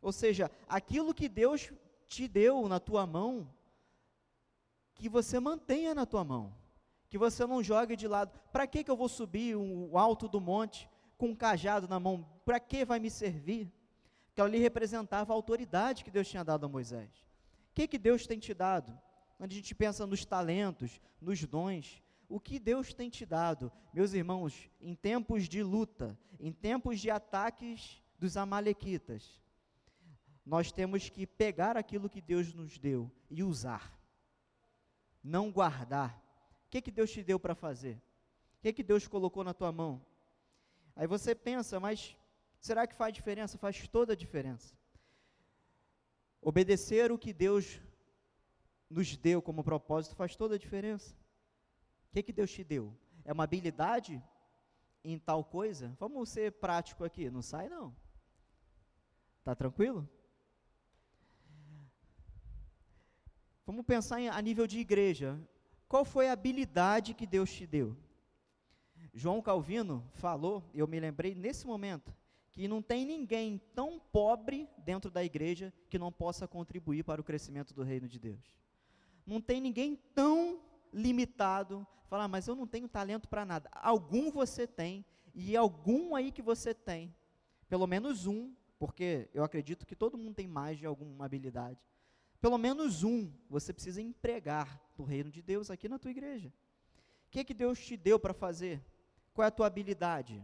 Ou 0.00 0.12
seja, 0.12 0.50
aquilo 0.68 1.14
que 1.14 1.28
Deus 1.28 1.72
te 2.06 2.28
deu 2.28 2.68
na 2.68 2.78
tua 2.78 3.06
mão, 3.06 3.52
que 4.94 5.08
você 5.08 5.40
mantenha 5.40 5.94
na 5.94 6.04
tua 6.04 6.24
mão, 6.24 6.54
que 7.08 7.18
você 7.18 7.46
não 7.46 7.62
jogue 7.62 7.96
de 7.96 8.06
lado. 8.06 8.38
Para 8.52 8.66
que, 8.66 8.84
que 8.84 8.90
eu 8.90 8.96
vou 8.96 9.08
subir 9.08 9.56
o 9.56 9.98
alto 9.98 10.28
do 10.28 10.40
monte 10.40 10.88
com 11.18 11.28
um 11.28 11.34
cajado 11.34 11.88
na 11.88 11.98
mão? 11.98 12.26
Para 12.44 12.60
que 12.60 12.84
vai 12.84 12.98
me 12.98 13.10
servir? 13.10 13.70
Que 14.40 14.44
ali 14.44 14.58
representava 14.58 15.34
a 15.34 15.36
autoridade 15.36 16.02
que 16.02 16.10
Deus 16.10 16.26
tinha 16.26 16.42
dado 16.42 16.64
a 16.64 16.68
Moisés. 16.68 17.10
O 17.70 17.74
que, 17.74 17.86
que 17.86 17.98
Deus 17.98 18.26
tem 18.26 18.38
te 18.38 18.54
dado? 18.54 18.98
Quando 19.36 19.52
a 19.52 19.54
gente 19.54 19.74
pensa 19.74 20.06
nos 20.06 20.24
talentos, 20.24 20.98
nos 21.20 21.44
dons, 21.44 22.02
o 22.26 22.40
que 22.40 22.58
Deus 22.58 22.94
tem 22.94 23.10
te 23.10 23.26
dado, 23.26 23.70
meus 23.92 24.14
irmãos, 24.14 24.70
em 24.80 24.94
tempos 24.94 25.46
de 25.46 25.62
luta, 25.62 26.18
em 26.38 26.50
tempos 26.54 27.00
de 27.00 27.10
ataques 27.10 28.02
dos 28.18 28.34
amalequitas, 28.38 29.42
nós 30.42 30.72
temos 30.72 31.10
que 31.10 31.26
pegar 31.26 31.76
aquilo 31.76 32.08
que 32.08 32.22
Deus 32.22 32.54
nos 32.54 32.78
deu 32.78 33.12
e 33.28 33.42
usar, 33.42 33.92
não 35.22 35.52
guardar. 35.52 36.18
O 36.66 36.70
que, 36.70 36.80
que 36.80 36.90
Deus 36.90 37.10
te 37.10 37.22
deu 37.22 37.38
para 37.38 37.54
fazer? 37.54 38.00
O 38.56 38.62
que, 38.62 38.72
que 38.72 38.82
Deus 38.82 39.06
colocou 39.06 39.44
na 39.44 39.52
tua 39.52 39.70
mão? 39.70 40.02
Aí 40.96 41.06
você 41.06 41.34
pensa, 41.34 41.78
mas 41.78 42.16
será 42.60 42.86
que 42.86 42.94
faz 42.94 43.12
diferença? 43.12 43.58
Faz 43.58 43.88
toda 43.88 44.12
a 44.12 44.16
diferença. 44.16 44.74
Obedecer 46.40 47.10
o 47.10 47.18
que 47.18 47.32
Deus 47.32 47.80
nos 48.88 49.16
deu 49.16 49.40
como 49.40 49.64
propósito 49.64 50.14
faz 50.14 50.36
toda 50.36 50.54
a 50.54 50.58
diferença. 50.58 51.14
O 52.08 52.12
que, 52.12 52.22
que 52.22 52.32
Deus 52.32 52.50
te 52.50 52.64
deu? 52.64 52.96
É 53.24 53.32
uma 53.32 53.44
habilidade 53.44 54.22
em 55.04 55.18
tal 55.18 55.44
coisa? 55.44 55.94
Vamos 55.98 56.28
ser 56.28 56.52
prático 56.52 57.04
aqui, 57.04 57.30
não 57.30 57.42
sai 57.42 57.68
não. 57.68 57.94
Tá 59.44 59.54
tranquilo? 59.54 60.08
Vamos 63.64 63.84
pensar 63.86 64.20
em, 64.20 64.28
a 64.28 64.42
nível 64.42 64.66
de 64.66 64.80
igreja. 64.80 65.40
Qual 65.88 66.04
foi 66.04 66.28
a 66.28 66.32
habilidade 66.32 67.14
que 67.14 67.26
Deus 67.26 67.52
te 67.52 67.66
deu? 67.66 67.96
João 69.14 69.40
Calvino 69.40 70.04
falou, 70.14 70.68
eu 70.74 70.86
me 70.86 71.00
lembrei 71.00 71.34
nesse 71.34 71.66
momento, 71.66 72.14
que 72.52 72.66
não 72.66 72.82
tem 72.82 73.04
ninguém 73.04 73.60
tão 73.74 73.98
pobre 73.98 74.68
dentro 74.78 75.10
da 75.10 75.24
igreja 75.24 75.72
que 75.88 75.98
não 75.98 76.10
possa 76.10 76.48
contribuir 76.48 77.04
para 77.04 77.20
o 77.20 77.24
crescimento 77.24 77.72
do 77.72 77.82
reino 77.82 78.08
de 78.08 78.18
Deus. 78.18 78.56
Não 79.26 79.40
tem 79.40 79.60
ninguém 79.60 79.96
tão 80.14 80.60
limitado, 80.92 81.86
falar, 82.08 82.24
ah, 82.24 82.28
mas 82.28 82.48
eu 82.48 82.56
não 82.56 82.66
tenho 82.66 82.88
talento 82.88 83.28
para 83.28 83.44
nada. 83.44 83.70
Algum 83.72 84.30
você 84.30 84.66
tem, 84.66 85.04
e 85.32 85.56
algum 85.56 86.16
aí 86.16 86.32
que 86.32 86.42
você 86.42 86.74
tem, 86.74 87.14
pelo 87.68 87.86
menos 87.86 88.26
um, 88.26 88.52
porque 88.78 89.28
eu 89.32 89.44
acredito 89.44 89.86
que 89.86 89.94
todo 89.94 90.18
mundo 90.18 90.34
tem 90.34 90.48
mais 90.48 90.78
de 90.78 90.86
alguma 90.86 91.24
habilidade. 91.24 91.78
Pelo 92.40 92.58
menos 92.58 93.04
um 93.04 93.30
você 93.48 93.72
precisa 93.72 94.00
empregar 94.00 94.80
do 94.96 95.04
reino 95.04 95.30
de 95.30 95.42
Deus 95.42 95.70
aqui 95.70 95.88
na 95.88 95.98
tua 95.98 96.10
igreja. 96.10 96.48
O 96.48 97.30
que, 97.30 97.44
que 97.44 97.54
Deus 97.54 97.78
te 97.78 97.96
deu 97.96 98.18
para 98.18 98.34
fazer? 98.34 98.82
Qual 99.32 99.44
é 99.44 99.48
a 99.48 99.52
tua 99.52 99.66
habilidade? 99.66 100.42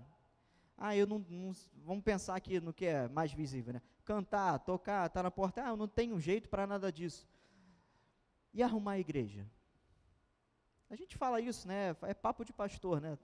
Ah, 0.77 0.95
eu 0.95 1.07
não, 1.07 1.19
não, 1.29 1.53
Vamos 1.85 2.05
pensar 2.05 2.37
aqui 2.37 2.61
no 2.61 2.73
que 2.73 2.85
é 2.85 3.09
mais 3.09 3.33
visível, 3.33 3.73
né? 3.73 3.83
Cantar, 4.05 4.59
tocar, 4.59 5.07
estar 5.07 5.21
tá 5.21 5.23
na 5.23 5.31
porta. 5.31 5.65
Ah, 5.65 5.69
eu 5.69 5.77
não 5.77 5.89
tenho 5.89 6.21
jeito 6.21 6.49
para 6.49 6.67
nada 6.67 6.93
disso. 6.93 7.27
E 8.53 8.63
arrumar 8.63 8.93
a 8.93 8.99
igreja? 8.99 9.47
A 10.91 10.97
gente 10.97 11.17
fala 11.17 11.41
isso, 11.41 11.67
né? 11.67 11.97
É 12.03 12.15
papo 12.15 12.45
de 12.45 12.53
pastor, 12.53 13.01
né? 13.01 13.19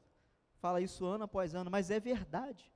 Fala 0.54 0.80
isso 0.80 1.04
ano 1.04 1.24
após 1.24 1.54
ano, 1.54 1.70
mas 1.70 1.90
é 1.90 2.00
verdade. 2.00 2.72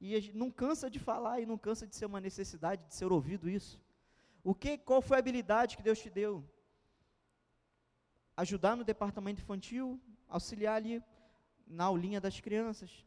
E 0.00 0.14
a 0.14 0.20
gente 0.20 0.36
não 0.36 0.50
cansa 0.50 0.90
de 0.90 0.98
falar 0.98 1.40
e 1.40 1.46
não 1.46 1.58
cansa 1.58 1.86
de 1.86 1.96
ser 1.96 2.06
uma 2.06 2.20
necessidade 2.20 2.84
de 2.86 2.94
ser 2.94 3.10
ouvido 3.10 3.48
isso. 3.48 3.80
O 4.44 4.54
que, 4.54 4.78
qual 4.78 5.02
foi 5.02 5.16
a 5.16 5.20
habilidade 5.20 5.76
que 5.76 5.82
Deus 5.82 5.98
te 5.98 6.08
deu? 6.08 6.44
Ajudar 8.36 8.76
no 8.76 8.84
departamento 8.84 9.40
infantil, 9.40 10.00
auxiliar 10.28 10.76
ali 10.76 11.02
na 11.66 11.84
aulinha 11.84 12.20
das 12.20 12.40
crianças, 12.40 13.04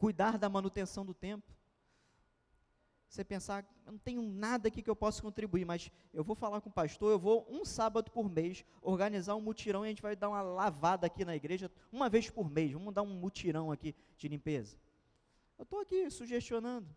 cuidar 0.00 0.38
da 0.38 0.48
manutenção 0.48 1.04
do 1.04 1.12
templo. 1.12 1.54
Você 3.06 3.22
pensar, 3.22 3.64
eu 3.84 3.92
não 3.92 3.98
tenho 3.98 4.22
nada 4.22 4.68
aqui 4.68 4.82
que 4.82 4.88
eu 4.88 4.96
possa 4.96 5.20
contribuir, 5.20 5.66
mas 5.66 5.90
eu 6.14 6.24
vou 6.24 6.34
falar 6.34 6.60
com 6.62 6.70
o 6.70 6.72
pastor, 6.72 7.10
eu 7.10 7.18
vou 7.18 7.46
um 7.50 7.64
sábado 7.66 8.10
por 8.10 8.30
mês 8.30 8.64
organizar 8.80 9.34
um 9.34 9.40
mutirão 9.42 9.84
e 9.84 9.88
a 9.88 9.90
gente 9.90 10.00
vai 10.00 10.16
dar 10.16 10.30
uma 10.30 10.40
lavada 10.40 11.06
aqui 11.06 11.22
na 11.22 11.36
igreja 11.36 11.70
uma 11.92 12.08
vez 12.08 12.30
por 12.30 12.50
mês. 12.50 12.72
Vamos 12.72 12.94
dar 12.94 13.02
um 13.02 13.12
mutirão 13.12 13.70
aqui 13.70 13.94
de 14.16 14.26
limpeza. 14.26 14.78
Eu 15.58 15.64
estou 15.64 15.80
aqui 15.80 16.08
sugestionando. 16.08 16.88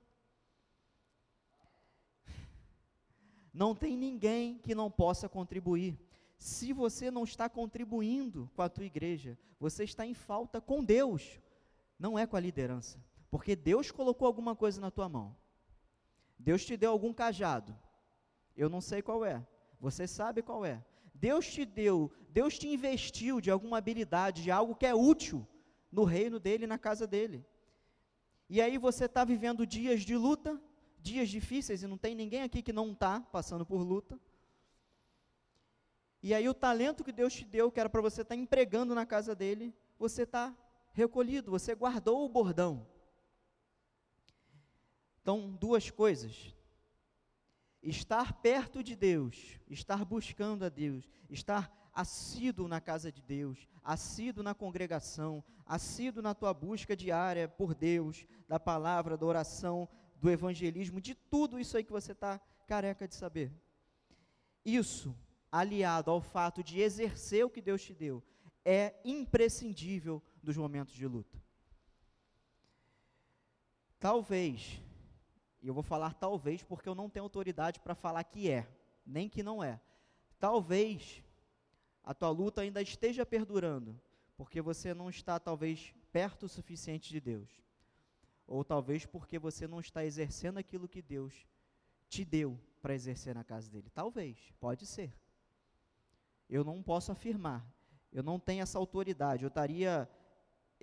Não 3.53 3.75
tem 3.75 3.97
ninguém 3.97 4.59
que 4.59 4.73
não 4.73 4.89
possa 4.89 5.27
contribuir. 5.27 5.99
Se 6.37 6.71
você 6.71 7.11
não 7.11 7.25
está 7.25 7.49
contribuindo 7.49 8.49
com 8.55 8.61
a 8.61 8.69
tua 8.69 8.85
igreja, 8.85 9.37
você 9.59 9.83
está 9.83 10.05
em 10.05 10.13
falta 10.13 10.61
com 10.61 10.83
Deus, 10.83 11.39
não 11.97 12.17
é 12.17 12.25
com 12.25 12.35
a 12.35 12.39
liderança. 12.39 12.97
Porque 13.29 13.55
Deus 13.55 13.91
colocou 13.91 14.27
alguma 14.27 14.55
coisa 14.55 14.79
na 14.79 14.91
tua 14.91 15.09
mão. 15.09 15.35
Deus 16.37 16.65
te 16.65 16.75
deu 16.77 16.91
algum 16.91 17.13
cajado. 17.13 17.75
Eu 18.55 18.69
não 18.69 18.81
sei 18.81 19.01
qual 19.01 19.25
é. 19.25 19.45
Você 19.79 20.07
sabe 20.07 20.41
qual 20.41 20.65
é. 20.65 20.83
Deus 21.13 21.47
te 21.47 21.65
deu, 21.65 22.11
Deus 22.29 22.57
te 22.57 22.67
investiu 22.67 23.39
de 23.39 23.49
alguma 23.49 23.77
habilidade, 23.77 24.43
de 24.43 24.51
algo 24.51 24.75
que 24.75 24.85
é 24.85 24.93
útil 24.93 25.47
no 25.91 26.03
reino 26.03 26.39
dele, 26.39 26.67
na 26.67 26.77
casa 26.77 27.07
dele. 27.07 27.45
E 28.49 28.61
aí 28.61 28.77
você 28.77 29.05
está 29.05 29.23
vivendo 29.23 29.65
dias 29.65 30.01
de 30.01 30.17
luta, 30.17 30.61
dias 30.99 31.29
difíceis, 31.29 31.83
e 31.83 31.87
não 31.87 31.97
tem 31.97 32.13
ninguém 32.13 32.41
aqui 32.41 32.61
que 32.61 32.73
não 32.73 32.91
está 32.91 33.21
passando 33.21 33.65
por 33.65 33.81
luta. 33.81 34.19
E 36.21 36.33
aí 36.33 36.47
o 36.47 36.53
talento 36.53 37.03
que 37.03 37.11
Deus 37.11 37.33
te 37.33 37.45
deu, 37.45 37.71
que 37.71 37.79
era 37.79 37.89
para 37.89 38.01
você 38.01 38.21
estar 38.21 38.35
tá 38.35 38.41
empregando 38.41 38.95
na 38.95 39.05
casa 39.05 39.35
dele, 39.35 39.73
você 39.97 40.23
está 40.23 40.55
recolhido, 40.93 41.51
você 41.51 41.75
guardou 41.75 42.23
o 42.23 42.29
bordão. 42.29 42.87
Então, 45.21 45.51
duas 45.51 45.89
coisas. 45.89 46.55
Estar 47.81 48.41
perto 48.41 48.81
de 48.81 48.95
Deus, 48.95 49.59
estar 49.69 50.05
buscando 50.05 50.63
a 50.63 50.69
Deus, 50.69 51.09
estar 51.29 51.91
assíduo 51.93 52.67
na 52.67 52.79
casa 52.79 53.11
de 53.11 53.21
Deus, 53.21 53.67
assíduo 53.83 54.43
na 54.43 54.55
congregação, 54.55 55.43
assíduo 55.65 56.23
na 56.23 56.33
tua 56.33 56.53
busca 56.53 56.95
diária 56.95 57.47
por 57.47 57.75
Deus, 57.75 58.25
da 58.47 58.59
palavra, 58.59 59.17
da 59.17 59.25
oração, 59.25 59.89
do 60.15 60.29
evangelismo, 60.29 61.01
de 61.01 61.13
tudo 61.13 61.59
isso 61.59 61.75
aí 61.75 61.83
que 61.83 61.91
você 61.91 62.13
está 62.13 62.39
careca 62.65 63.07
de 63.07 63.15
saber. 63.15 63.51
Isso, 64.63 65.13
aliado 65.51 66.09
ao 66.09 66.21
fato 66.21 66.63
de 66.63 66.79
exercer 66.79 67.45
o 67.45 67.49
que 67.49 67.61
Deus 67.61 67.83
te 67.83 67.93
deu, 67.93 68.23
é 68.63 68.95
imprescindível 69.03 70.23
dos 70.43 70.57
momentos 70.57 70.93
de 70.93 71.07
luta. 71.07 71.41
Talvez, 73.99 74.81
e 75.61 75.67
eu 75.67 75.73
vou 75.73 75.81
falar 75.81 76.13
talvez 76.13 76.61
porque 76.61 76.89
eu 76.89 76.93
não 76.93 77.09
tenho 77.09 77.23
autoridade 77.23 77.79
para 77.79 77.95
falar 77.95 78.23
que 78.25 78.49
é, 78.49 78.67
nem 79.05 79.29
que 79.29 79.41
não 79.41 79.63
é. 79.63 79.79
Talvez 80.37 81.23
a 82.03 82.13
tua 82.13 82.29
luta 82.29 82.61
ainda 82.61 82.81
esteja 82.81 83.25
perdurando, 83.25 83.99
porque 84.35 84.61
você 84.61 84.93
não 84.93 85.09
está 85.09 85.39
talvez 85.39 85.93
perto 86.11 86.47
o 86.47 86.49
suficiente 86.49 87.09
de 87.09 87.21
Deus 87.21 87.63
ou 88.47 88.63
talvez 88.63 89.05
porque 89.05 89.39
você 89.39 89.67
não 89.67 89.79
está 89.79 90.05
exercendo 90.05 90.57
aquilo 90.57 90.87
que 90.87 91.01
Deus 91.01 91.47
te 92.07 92.23
deu 92.25 92.59
para 92.81 92.93
exercer 92.93 93.33
na 93.33 93.43
casa 93.43 93.69
dele. 93.69 93.89
Talvez, 93.93 94.37
pode 94.59 94.85
ser. 94.85 95.13
Eu 96.49 96.63
não 96.63 96.83
posso 96.83 97.11
afirmar. 97.11 97.65
Eu 98.11 98.21
não 98.21 98.39
tenho 98.39 98.61
essa 98.61 98.77
autoridade. 98.77 99.43
Eu 99.43 99.47
estaria 99.47 100.09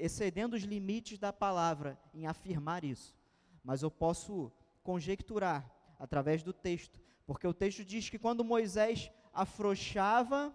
excedendo 0.01 0.57
os 0.57 0.63
limites 0.63 1.19
da 1.19 1.33
palavra 1.33 1.99
em 2.13 2.27
afirmar 2.27 2.85
isso. 2.85 3.17
Mas 3.63 3.83
eu 3.83 3.91
posso 3.91 4.51
conjecturar 4.83 5.71
através 5.99 6.43
do 6.43 6.53
texto, 6.53 7.01
porque 7.27 7.47
o 7.47 7.55
texto 7.55 7.85
diz 7.85 8.09
que 8.09 8.19
quando 8.19 8.45
Moisés 8.45 9.11
afrouxava 9.33 10.55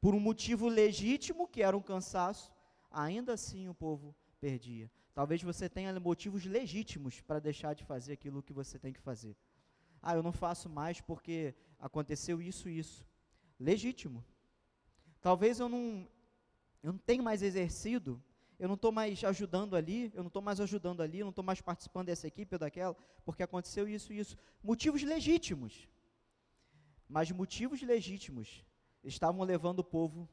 por 0.00 0.14
um 0.14 0.20
motivo 0.20 0.68
legítimo, 0.68 1.46
que 1.46 1.62
era 1.62 1.76
um 1.76 1.82
cansaço, 1.82 2.52
ainda 2.90 3.34
assim 3.34 3.68
o 3.68 3.74
povo 3.74 4.14
perdia. 4.40 4.90
Talvez 5.14 5.42
você 5.42 5.68
tenha 5.68 5.98
motivos 6.00 6.44
legítimos 6.44 7.20
para 7.20 7.38
deixar 7.38 7.74
de 7.74 7.84
fazer 7.84 8.14
aquilo 8.14 8.42
que 8.42 8.52
você 8.52 8.78
tem 8.78 8.92
que 8.92 9.00
fazer. 9.00 9.36
Ah, 10.02 10.14
eu 10.14 10.22
não 10.22 10.32
faço 10.32 10.68
mais 10.68 11.00
porque 11.00 11.54
aconteceu 11.78 12.42
isso 12.42 12.68
e 12.68 12.78
isso. 12.78 13.06
Legítimo. 13.58 14.24
Talvez 15.20 15.60
eu 15.60 15.68
não, 15.68 16.06
eu 16.84 16.92
não 16.92 16.98
tenho 16.98 17.22
mais 17.24 17.42
exercido, 17.42 18.22
eu 18.58 18.68
não 18.68 18.74
estou 18.74 18.92
mais 18.92 19.24
ajudando 19.24 19.74
ali, 19.74 20.12
eu 20.14 20.22
não 20.22 20.28
estou 20.28 20.42
mais 20.42 20.60
ajudando 20.60 21.02
ali, 21.02 21.20
eu 21.20 21.24
não 21.24 21.30
estou 21.30 21.42
mais 21.42 21.62
participando 21.62 22.08
dessa 22.08 22.26
equipe 22.26 22.54
ou 22.54 22.58
daquela, 22.58 22.94
porque 23.24 23.42
aconteceu 23.42 23.88
isso 23.88 24.12
e 24.12 24.18
isso. 24.18 24.36
Motivos 24.62 25.02
legítimos. 25.02 25.88
Mas 27.08 27.30
motivos 27.30 27.80
legítimos 27.80 28.62
estavam 29.02 29.42
levando 29.44 29.78
o 29.78 29.84
povo 29.84 30.28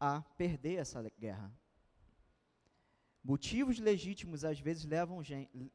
a 0.00 0.22
perder 0.38 0.78
essa 0.78 1.02
guerra. 1.18 1.52
Motivos 3.22 3.78
legítimos 3.78 4.42
às 4.42 4.58
vezes 4.58 4.86
levam 4.86 5.22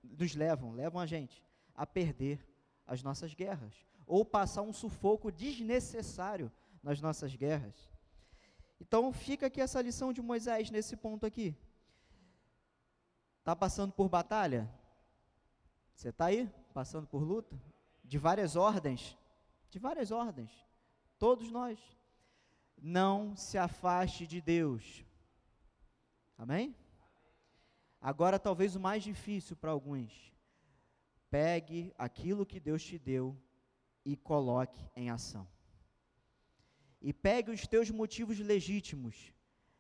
nos 0.04 0.34
levam, 0.34 0.72
levam 0.72 1.00
a 1.00 1.06
gente 1.06 1.44
a 1.76 1.86
perder 1.86 2.44
as 2.88 3.04
nossas 3.04 3.36
guerras 3.36 3.76
ou 4.08 4.26
passar 4.26 4.64
um 4.64 4.74
sufoco 4.74 5.32
desnecessário 5.32 6.52
nas 6.82 7.00
nossas 7.00 7.36
guerras. 7.36 7.93
Então 8.84 9.14
fica 9.14 9.48
aqui 9.48 9.62
essa 9.62 9.82
lição 9.82 10.12
de 10.12 10.22
Moisés 10.22 10.70
nesse 10.70 10.98
ponto 10.98 11.26
aqui. 11.26 11.56
Está 13.40 13.56
passando 13.56 13.94
por 13.94 14.10
batalha? 14.10 14.70
Você 15.96 16.10
está 16.10 16.26
aí? 16.26 16.52
Passando 16.74 17.08
por 17.08 17.24
luta? 17.24 17.58
De 18.04 18.18
várias 18.18 18.58
ordens? 18.58 19.18
De 19.70 19.80
várias 19.80 20.12
ordens. 20.12 20.52
Todos 21.18 21.50
nós. 21.50 21.80
Não 22.78 23.38
se 23.38 23.58
afaste 23.58 24.28
de 24.28 24.42
Deus. 24.42 25.06
Amém? 26.38 26.76
Agora, 28.02 28.38
talvez 28.38 28.76
o 28.76 28.82
mais 28.82 29.02
difícil 29.02 29.56
para 29.56 29.72
alguns. 29.72 30.12
pegue 31.30 31.94
aquilo 31.98 32.46
que 32.46 32.60
Deus 32.60 32.84
te 32.84 33.00
deu 33.00 33.36
e 34.04 34.18
coloque 34.18 34.86
em 34.94 35.10
ação. 35.10 35.48
E 37.04 37.12
pegue 37.12 37.52
os 37.52 37.68
teus 37.68 37.92
motivos 37.92 38.40
legítimos, 38.40 39.34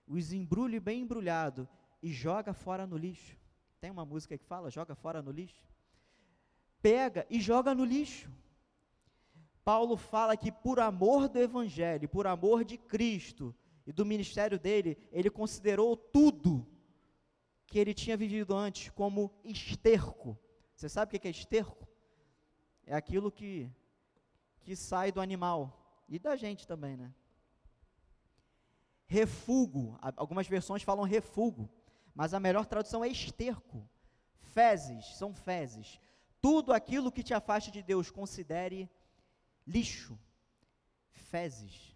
os 0.05 0.33
embrulhe 0.33 0.77
bem 0.77 1.03
embrulhado 1.03 1.67
e 2.01 2.11
joga 2.11 2.53
fora 2.53 2.85
no 2.85 2.97
lixo. 2.97 3.37
Tem 3.79 3.89
uma 3.89 4.03
música 4.03 4.37
que 4.37 4.43
fala: 4.43 4.69
joga 4.69 4.93
fora 4.93 5.21
no 5.21 5.31
lixo. 5.31 5.65
Pega 6.81 7.25
e 7.29 7.39
joga 7.39 7.73
no 7.73 7.85
lixo. 7.85 8.29
Paulo 9.63 9.95
fala 9.95 10.35
que 10.35 10.51
por 10.51 10.81
amor 10.81 11.29
do 11.29 11.39
Evangelho, 11.39 12.09
por 12.09 12.27
amor 12.27 12.65
de 12.65 12.77
Cristo 12.77 13.55
e 13.87 13.93
do 13.93 14.05
ministério 14.05 14.59
dele, 14.59 14.97
ele 15.09 15.29
considerou 15.29 15.95
tudo 15.95 16.67
que 17.65 17.79
ele 17.79 17.93
tinha 17.93 18.17
vivido 18.17 18.53
antes 18.53 18.89
como 18.89 19.33
esterco. 19.45 20.37
Você 20.75 20.89
sabe 20.89 21.15
o 21.15 21.19
que 21.19 21.25
é 21.25 21.31
esterco? 21.31 21.87
É 22.85 22.93
aquilo 22.93 23.31
que, 23.31 23.71
que 24.59 24.75
sai 24.75 25.09
do 25.09 25.21
animal 25.21 25.82
e 26.07 26.19
da 26.19 26.35
gente 26.35 26.67
também, 26.67 26.97
né? 26.97 27.13
Refugo, 29.05 29.97
algumas 30.15 30.47
versões 30.47 30.83
falam 30.83 31.03
refugo, 31.03 31.69
mas 32.15 32.33
a 32.33 32.39
melhor 32.39 32.65
tradução 32.65 33.03
é 33.03 33.07
esterco. 33.07 33.87
Fezes, 34.39 35.15
são 35.17 35.33
fezes. 35.33 35.99
Tudo 36.41 36.73
aquilo 36.73 37.11
que 37.11 37.23
te 37.23 37.33
afaste 37.33 37.71
de 37.71 37.81
Deus, 37.81 38.11
considere 38.11 38.89
lixo, 39.65 40.19
fezes. 41.11 41.93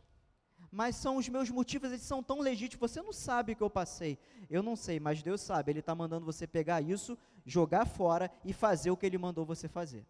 Mas 0.71 0.95
são 0.95 1.17
os 1.17 1.29
meus 1.29 1.49
motivos, 1.49 1.89
eles 1.89 2.03
são 2.03 2.21
tão 2.21 2.39
legítimos. 2.39 2.91
Você 2.91 3.01
não 3.01 3.13
sabe 3.13 3.53
o 3.53 3.55
que 3.55 3.63
eu 3.63 3.69
passei. 3.69 4.17
Eu 4.49 4.61
não 4.61 4.75
sei, 4.75 4.99
mas 4.99 5.23
Deus 5.23 5.41
sabe. 5.41 5.71
Ele 5.71 5.79
está 5.79 5.95
mandando 5.95 6.25
você 6.25 6.45
pegar 6.45 6.81
isso, 6.81 7.17
jogar 7.45 7.85
fora 7.85 8.31
e 8.43 8.53
fazer 8.53 8.91
o 8.91 8.97
que 8.97 9.05
Ele 9.05 9.17
mandou 9.17 9.45
você 9.45 9.67
fazer. 9.67 10.05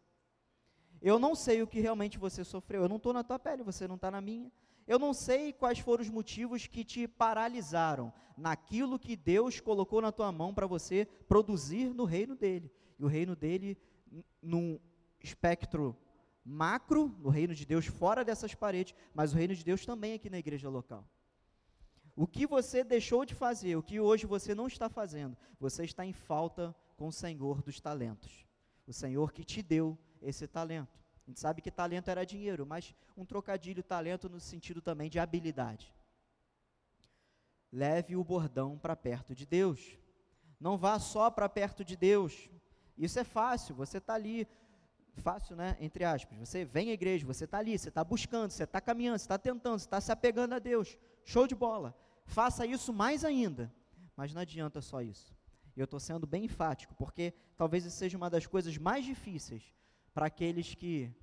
Eu 1.01 1.19
não 1.19 1.35
sei 1.35 1.61
o 1.61 1.67
que 1.67 1.79
realmente 1.79 2.17
você 2.17 2.43
sofreu. 2.43 2.83
Eu 2.83 2.89
não 2.89 2.97
estou 2.97 3.13
na 3.13 3.23
tua 3.23 3.39
pele, 3.39 3.63
você 3.63 3.87
não 3.87 3.95
está 3.95 4.09
na 4.09 4.21
minha. 4.21 4.51
Eu 4.87 4.97
não 4.97 5.13
sei 5.13 5.51
quais 5.51 5.79
foram 5.79 6.01
os 6.01 6.09
motivos 6.09 6.65
que 6.65 6.83
te 6.83 7.07
paralisaram 7.07 8.13
naquilo 8.37 8.99
que 8.99 9.15
Deus 9.15 9.59
colocou 9.59 10.01
na 10.01 10.11
tua 10.11 10.31
mão 10.31 10.53
para 10.53 10.67
você 10.67 11.05
produzir 11.27 11.93
no 11.93 12.05
reino 12.05 12.35
dele. 12.35 12.71
E 12.97 13.03
o 13.03 13.07
reino 13.07 13.35
dele, 13.35 13.77
num 14.41 14.79
espectro 15.19 15.95
macro, 16.43 17.13
no 17.19 17.29
reino 17.29 17.53
de 17.53 17.65
Deus 17.65 17.85
fora 17.85 18.23
dessas 18.23 18.55
paredes, 18.55 18.95
mas 19.13 19.33
o 19.33 19.35
reino 19.35 19.53
de 19.53 19.65
Deus 19.65 19.85
também 19.85 20.13
aqui 20.13 20.29
na 20.29 20.39
igreja 20.39 20.69
local. 20.69 21.05
O 22.15 22.25
que 22.25 22.47
você 22.47 22.83
deixou 22.83 23.25
de 23.25 23.35
fazer, 23.35 23.75
o 23.75 23.83
que 23.83 23.99
hoje 23.99 24.25
você 24.25 24.55
não 24.55 24.67
está 24.67 24.89
fazendo, 24.89 25.37
você 25.59 25.83
está 25.83 26.05
em 26.05 26.13
falta 26.13 26.73
com 26.95 27.07
o 27.07 27.11
Senhor 27.11 27.61
dos 27.61 27.79
talentos. 27.79 28.47
O 28.87 28.93
Senhor 28.93 29.31
que 29.33 29.43
te 29.43 29.61
deu 29.61 29.97
esse 30.21 30.47
talento. 30.47 30.97
A 31.27 31.29
gente 31.29 31.39
sabe 31.41 31.61
que 31.61 31.69
talento 31.69 32.09
era 32.09 32.25
dinheiro, 32.25 32.65
mas 32.65 32.95
um 33.17 33.25
trocadilho 33.25 33.83
talento 33.83 34.29
no 34.29 34.39
sentido 34.39 34.81
também 34.81 35.09
de 35.09 35.19
habilidade. 35.19 35.93
Leve 37.69 38.15
o 38.15 38.23
bordão 38.23 38.77
para 38.77 38.95
perto 38.95 39.35
de 39.35 39.45
Deus. 39.45 39.99
Não 40.57 40.77
vá 40.77 40.97
só 40.99 41.29
para 41.29 41.49
perto 41.49 41.83
de 41.83 41.97
Deus. 41.97 42.49
Isso 42.97 43.19
é 43.19 43.25
fácil, 43.25 43.75
você 43.75 43.97
está 43.97 44.13
ali 44.13 44.47
fácil, 45.17 45.55
né? 45.55 45.75
Entre 45.81 46.05
aspas. 46.05 46.37
Você 46.39 46.63
vem 46.63 46.91
à 46.91 46.93
igreja, 46.93 47.25
você 47.25 47.43
está 47.43 47.57
ali, 47.57 47.77
você 47.77 47.89
está 47.89 48.03
buscando, 48.03 48.51
você 48.51 48.63
está 48.63 48.79
caminhando, 48.79 49.17
você 49.17 49.25
está 49.25 49.37
tentando, 49.37 49.79
você 49.79 49.85
está 49.85 49.99
se 49.99 50.11
apegando 50.11 50.53
a 50.53 50.59
Deus. 50.59 50.97
Show 51.25 51.45
de 51.45 51.55
bola. 51.55 51.93
Faça 52.25 52.65
isso 52.65 52.93
mais 52.93 53.25
ainda. 53.25 53.69
Mas 54.15 54.33
não 54.33 54.41
adianta 54.41 54.81
só 54.81 55.01
isso. 55.01 55.35
Eu 55.75 55.83
estou 55.83 55.99
sendo 55.99 56.25
bem 56.25 56.45
enfático, 56.45 56.95
porque 56.95 57.33
talvez 57.57 57.85
isso 57.85 57.97
seja 57.97 58.17
uma 58.17 58.29
das 58.29 58.47
coisas 58.47 58.77
mais 58.77 59.03
difíceis 59.03 59.75
para 60.17 60.25
aqueles 60.25 60.73
que 60.73 61.13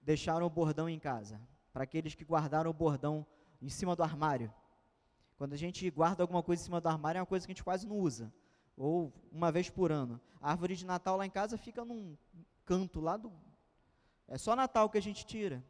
deixaram 0.00 0.46
o 0.46 0.48
bordão 0.48 0.88
em 0.88 0.96
casa, 0.96 1.40
para 1.72 1.82
aqueles 1.82 2.14
que 2.14 2.24
guardaram 2.24 2.70
o 2.70 2.72
bordão 2.72 3.26
em 3.60 3.68
cima 3.68 3.96
do 3.96 4.04
armário. 4.04 4.54
Quando 5.36 5.54
a 5.54 5.56
gente 5.56 5.90
guarda 5.90 6.22
alguma 6.22 6.40
coisa 6.40 6.62
em 6.62 6.64
cima 6.66 6.80
do 6.80 6.88
armário, 6.88 7.18
é 7.18 7.20
uma 7.20 7.26
coisa 7.26 7.44
que 7.44 7.50
a 7.50 7.54
gente 7.54 7.64
quase 7.64 7.84
não 7.84 7.98
usa, 7.98 8.32
ou 8.76 9.12
uma 9.32 9.50
vez 9.50 9.68
por 9.68 9.90
ano. 9.90 10.20
A 10.40 10.52
árvore 10.52 10.76
de 10.76 10.86
Natal 10.86 11.16
lá 11.16 11.26
em 11.26 11.30
casa 11.30 11.58
fica 11.58 11.84
num 11.84 12.16
canto 12.64 13.00
lá 13.00 13.16
do. 13.16 13.32
É 14.28 14.38
só 14.38 14.54
Natal 14.54 14.88
que 14.88 14.98
a 14.98 15.02
gente 15.02 15.26
tira. 15.26 15.60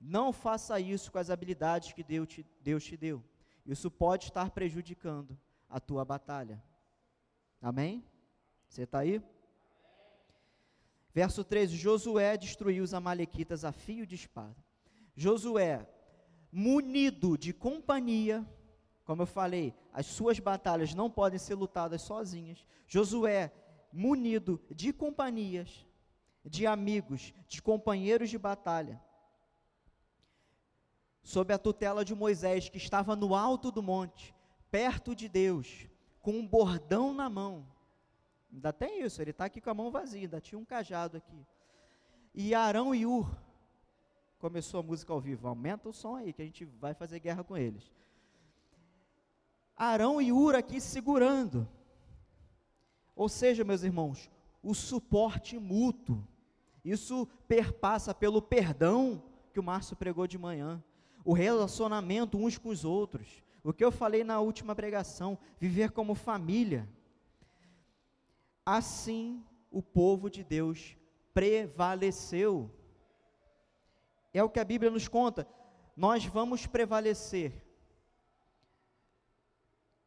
Não 0.00 0.32
faça 0.32 0.80
isso 0.80 1.12
com 1.12 1.18
as 1.18 1.30
habilidades 1.30 1.92
que 1.92 2.02
Deus 2.02 2.26
te, 2.26 2.44
Deus 2.60 2.82
te 2.82 2.96
deu. 2.96 3.22
Isso 3.64 3.88
pode 3.88 4.24
estar 4.24 4.50
prejudicando 4.50 5.38
a 5.68 5.78
tua 5.78 6.04
batalha. 6.04 6.60
Amém? 7.60 8.04
Você 8.66 8.82
está 8.82 8.98
aí? 8.98 9.22
Verso 11.14 11.44
13: 11.44 11.76
Josué 11.76 12.36
destruiu 12.36 12.82
os 12.82 12.94
Amalequitas 12.94 13.64
a 13.64 13.72
fio 13.72 14.06
de 14.06 14.14
espada. 14.14 14.56
Josué, 15.14 15.86
munido 16.50 17.36
de 17.36 17.52
companhia, 17.52 18.46
como 19.04 19.22
eu 19.22 19.26
falei, 19.26 19.74
as 19.92 20.06
suas 20.06 20.38
batalhas 20.38 20.94
não 20.94 21.10
podem 21.10 21.38
ser 21.38 21.54
lutadas 21.54 22.02
sozinhas. 22.02 22.66
Josué, 22.86 23.52
munido 23.92 24.60
de 24.70 24.92
companhias, 24.92 25.86
de 26.44 26.66
amigos, 26.66 27.34
de 27.46 27.60
companheiros 27.60 28.30
de 28.30 28.38
batalha, 28.38 29.00
sob 31.22 31.52
a 31.52 31.58
tutela 31.58 32.04
de 32.04 32.14
Moisés, 32.14 32.68
que 32.68 32.78
estava 32.78 33.14
no 33.14 33.34
alto 33.34 33.70
do 33.70 33.82
monte, 33.82 34.34
perto 34.70 35.14
de 35.14 35.28
Deus, 35.28 35.86
com 36.20 36.32
um 36.32 36.46
bordão 36.46 37.12
na 37.12 37.28
mão. 37.28 37.66
Ainda 38.52 38.72
tem 38.72 39.02
isso, 39.02 39.22
ele 39.22 39.30
está 39.30 39.46
aqui 39.46 39.60
com 39.60 39.70
a 39.70 39.74
mão 39.74 39.90
vazia, 39.90 40.22
ainda 40.22 40.40
tinha 40.40 40.58
um 40.58 40.64
cajado 40.64 41.16
aqui. 41.16 41.46
E 42.34 42.54
Arão 42.54 42.94
e 42.94 43.06
Ur, 43.06 43.34
começou 44.38 44.80
a 44.80 44.82
música 44.82 45.12
ao 45.12 45.20
vivo, 45.20 45.48
aumenta 45.48 45.88
o 45.88 45.92
som 45.92 46.16
aí, 46.16 46.32
que 46.32 46.42
a 46.42 46.44
gente 46.44 46.64
vai 46.64 46.94
fazer 46.94 47.18
guerra 47.18 47.42
com 47.42 47.56
eles. 47.56 47.90
Arão 49.76 50.20
e 50.20 50.32
Ur 50.32 50.54
aqui 50.54 50.80
segurando. 50.80 51.66
Ou 53.16 53.28
seja, 53.28 53.64
meus 53.64 53.82
irmãos, 53.82 54.30
o 54.62 54.74
suporte 54.74 55.58
mútuo. 55.58 56.26
Isso 56.84 57.26
perpassa 57.46 58.14
pelo 58.14 58.42
perdão 58.42 59.22
que 59.52 59.60
o 59.60 59.62
Márcio 59.62 59.96
pregou 59.96 60.26
de 60.26 60.38
manhã, 60.38 60.82
o 61.24 61.32
relacionamento 61.32 62.38
uns 62.38 62.58
com 62.58 62.68
os 62.68 62.84
outros. 62.84 63.42
O 63.62 63.72
que 63.72 63.84
eu 63.84 63.92
falei 63.92 64.24
na 64.24 64.40
última 64.40 64.74
pregação, 64.74 65.38
viver 65.58 65.92
como 65.92 66.14
família. 66.14 66.88
Assim 68.64 69.44
o 69.70 69.82
povo 69.82 70.30
de 70.30 70.44
Deus 70.44 70.96
prevaleceu. 71.34 72.70
É 74.32 74.42
o 74.42 74.48
que 74.48 74.60
a 74.60 74.64
Bíblia 74.64 74.90
nos 74.90 75.08
conta. 75.08 75.46
Nós 75.96 76.24
vamos 76.24 76.66
prevalecer 76.66 77.64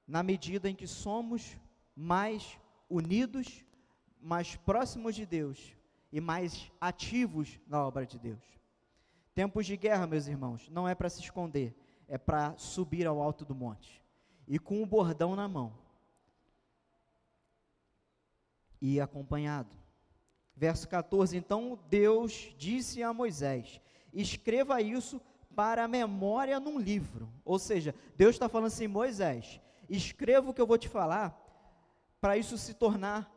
na 0.07 0.21
medida 0.23 0.69
em 0.69 0.75
que 0.75 0.87
somos 0.87 1.57
mais 1.95 2.59
unidos, 2.89 3.63
mais 4.21 4.55
próximos 4.55 5.15
de 5.15 5.25
Deus 5.25 5.75
e 6.11 6.21
mais 6.21 6.71
ativos 6.79 7.59
na 7.67 7.85
obra 7.85 8.05
de 8.05 8.17
Deus. 8.17 8.43
Tempos 9.33 9.65
de 9.65 9.75
guerra, 9.75 10.07
meus 10.07 10.27
irmãos, 10.27 10.69
não 10.69 10.87
é 10.87 10.95
para 10.95 11.09
se 11.09 11.21
esconder, 11.21 11.75
é 12.07 12.17
para 12.17 12.55
subir 12.57 13.05
ao 13.05 13.21
alto 13.21 13.43
do 13.43 13.53
monte 13.53 14.01
e 14.47 14.57
com 14.57 14.81
o 14.81 14.85
bordão 14.85 15.35
na 15.35 15.47
mão 15.47 15.84
e 18.93 19.01
acompanhado. 19.01 19.75
Verso 20.55 20.87
14: 20.87 21.35
Então 21.35 21.79
Deus 21.89 22.53
disse 22.57 23.01
a 23.01 23.11
Moisés: 23.11 23.81
Escreva 24.13 24.81
isso 24.81 25.19
para 25.55 25.83
a 25.83 25.87
memória 25.87 26.59
num 26.59 26.77
livro. 26.77 27.31
Ou 27.43 27.57
seja, 27.57 27.95
Deus 28.15 28.35
está 28.35 28.47
falando 28.47 28.67
assim: 28.67 28.87
Moisés, 28.87 29.59
escreva 29.89 30.49
o 30.49 30.53
que 30.53 30.61
eu 30.61 30.67
vou 30.67 30.77
te 30.77 30.87
falar, 30.87 31.35
para 32.21 32.37
isso 32.37 32.57
se 32.57 32.73
tornar 32.73 33.31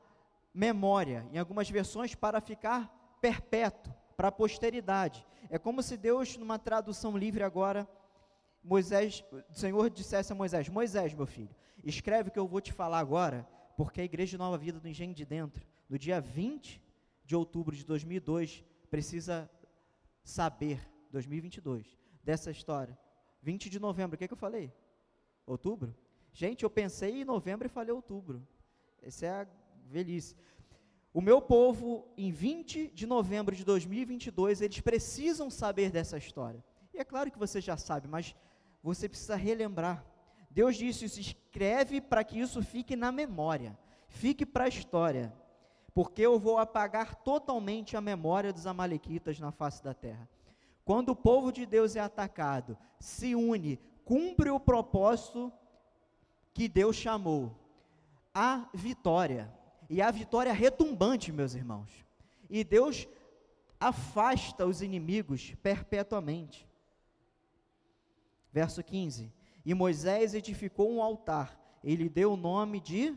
memória, 0.52 1.26
em 1.32 1.38
algumas 1.38 1.70
versões 1.70 2.14
para 2.14 2.40
ficar 2.40 3.16
perpétuo, 3.20 3.94
para 4.16 4.28
a 4.28 4.32
posteridade. 4.32 5.26
É 5.48 5.58
como 5.58 5.82
se 5.82 5.96
Deus, 5.96 6.36
numa 6.36 6.58
tradução 6.58 7.16
livre 7.16 7.42
agora, 7.42 7.88
Moisés, 8.62 9.24
o 9.50 9.54
Senhor 9.54 9.88
dissesse 9.88 10.30
a 10.30 10.36
Moisés: 10.36 10.68
Moisés, 10.68 11.14
meu 11.14 11.26
filho, 11.26 11.54
escreve 11.82 12.28
o 12.28 12.32
que 12.32 12.38
eu 12.38 12.46
vou 12.46 12.60
te 12.60 12.72
falar 12.72 12.98
agora, 12.98 13.48
porque 13.78 14.00
a 14.00 14.04
Igreja 14.04 14.32
de 14.32 14.38
Nova 14.38 14.58
Vida 14.58 14.80
do 14.80 14.88
Engenho 14.88 15.14
de 15.14 15.24
Dentro, 15.24 15.64
no 15.88 15.96
dia 15.96 16.20
20 16.20 16.82
de 17.24 17.36
outubro 17.36 17.76
de 17.76 17.84
2002, 17.84 18.64
precisa 18.90 19.48
saber, 20.24 20.80
2022, 21.12 21.86
dessa 22.24 22.50
história. 22.50 22.98
20 23.40 23.70
de 23.70 23.78
novembro, 23.78 24.16
o 24.16 24.18
que, 24.18 24.24
é 24.24 24.26
que 24.26 24.34
eu 24.34 24.36
falei? 24.36 24.72
Outubro? 25.46 25.94
Gente, 26.32 26.64
eu 26.64 26.70
pensei 26.70 27.20
em 27.20 27.24
novembro 27.24 27.68
e 27.68 27.70
falei 27.70 27.94
outubro. 27.94 28.44
Essa 29.00 29.26
é 29.26 29.30
a 29.30 29.46
velhice. 29.86 30.34
O 31.14 31.20
meu 31.20 31.40
povo, 31.40 32.12
em 32.16 32.32
20 32.32 32.88
de 32.88 33.06
novembro 33.06 33.54
de 33.54 33.64
2022, 33.64 34.60
eles 34.60 34.80
precisam 34.80 35.48
saber 35.48 35.92
dessa 35.92 36.18
história. 36.18 36.64
E 36.92 36.98
é 36.98 37.04
claro 37.04 37.30
que 37.30 37.38
você 37.38 37.60
já 37.60 37.76
sabe, 37.76 38.08
mas 38.08 38.34
você 38.82 39.08
precisa 39.08 39.36
relembrar. 39.36 40.04
Deus 40.58 40.74
disse: 40.74 41.04
isso 41.04 41.20
escreve 41.20 42.00
para 42.00 42.24
que 42.24 42.36
isso 42.40 42.60
fique 42.64 42.96
na 42.96 43.12
memória, 43.12 43.78
fique 44.08 44.44
para 44.44 44.64
a 44.64 44.68
história. 44.68 45.32
porque 45.94 46.22
eu 46.22 46.38
vou 46.38 46.58
apagar 46.58 47.14
totalmente 47.16 47.96
a 47.96 48.00
memória 48.00 48.52
dos 48.52 48.66
Amalequitas 48.66 49.38
na 49.40 49.50
face 49.50 49.82
da 49.82 49.92
terra. 49.92 50.28
Quando 50.84 51.10
o 51.10 51.16
povo 51.16 51.52
de 51.52 51.66
Deus 51.66 51.96
é 51.96 52.00
atacado, 52.00 52.76
se 53.00 53.34
une, 53.34 53.80
cumpre 54.04 54.48
o 54.50 54.60
propósito 54.60 55.52
que 56.54 56.68
Deus 56.68 56.94
chamou, 56.94 57.52
a 58.32 58.68
vitória. 58.72 59.52
E 59.90 60.00
a 60.00 60.10
vitória 60.10 60.52
retumbante, 60.52 61.32
meus 61.32 61.54
irmãos. 61.54 61.90
E 62.48 62.62
Deus 62.62 63.08
afasta 63.80 64.66
os 64.66 64.82
inimigos 64.82 65.54
perpetuamente. 65.62 66.68
Verso 68.52 68.84
15: 68.84 69.32
E 69.64 69.74
Moisés 69.74 70.34
edificou 70.34 70.90
um 70.90 71.02
altar, 71.02 71.58
ele 71.82 72.08
deu 72.08 72.32
o 72.32 72.36
nome 72.36 72.80
de, 72.80 73.16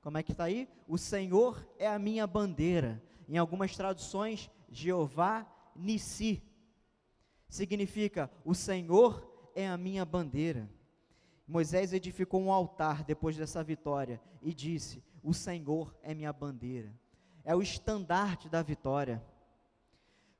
como 0.00 0.18
é 0.18 0.22
que 0.22 0.32
está 0.32 0.44
aí? 0.44 0.68
O 0.86 0.96
Senhor 0.96 1.68
é 1.78 1.88
a 1.88 1.98
minha 1.98 2.26
bandeira. 2.26 3.02
Em 3.28 3.38
algumas 3.38 3.76
traduções, 3.76 4.50
Jeová 4.70 5.46
Nissi. 5.74 6.42
Significa, 7.48 8.30
o 8.44 8.54
Senhor 8.54 9.50
é 9.54 9.66
a 9.66 9.76
minha 9.76 10.04
bandeira. 10.04 10.70
Moisés 11.46 11.92
edificou 11.92 12.40
um 12.40 12.52
altar 12.52 13.04
depois 13.04 13.36
dessa 13.36 13.62
vitória 13.62 14.20
e 14.42 14.52
disse: 14.52 15.02
O 15.22 15.32
Senhor 15.32 15.96
é 16.02 16.14
minha 16.14 16.32
bandeira. 16.32 16.92
É 17.44 17.54
o 17.54 17.62
estandarte 17.62 18.48
da 18.48 18.62
vitória. 18.62 19.24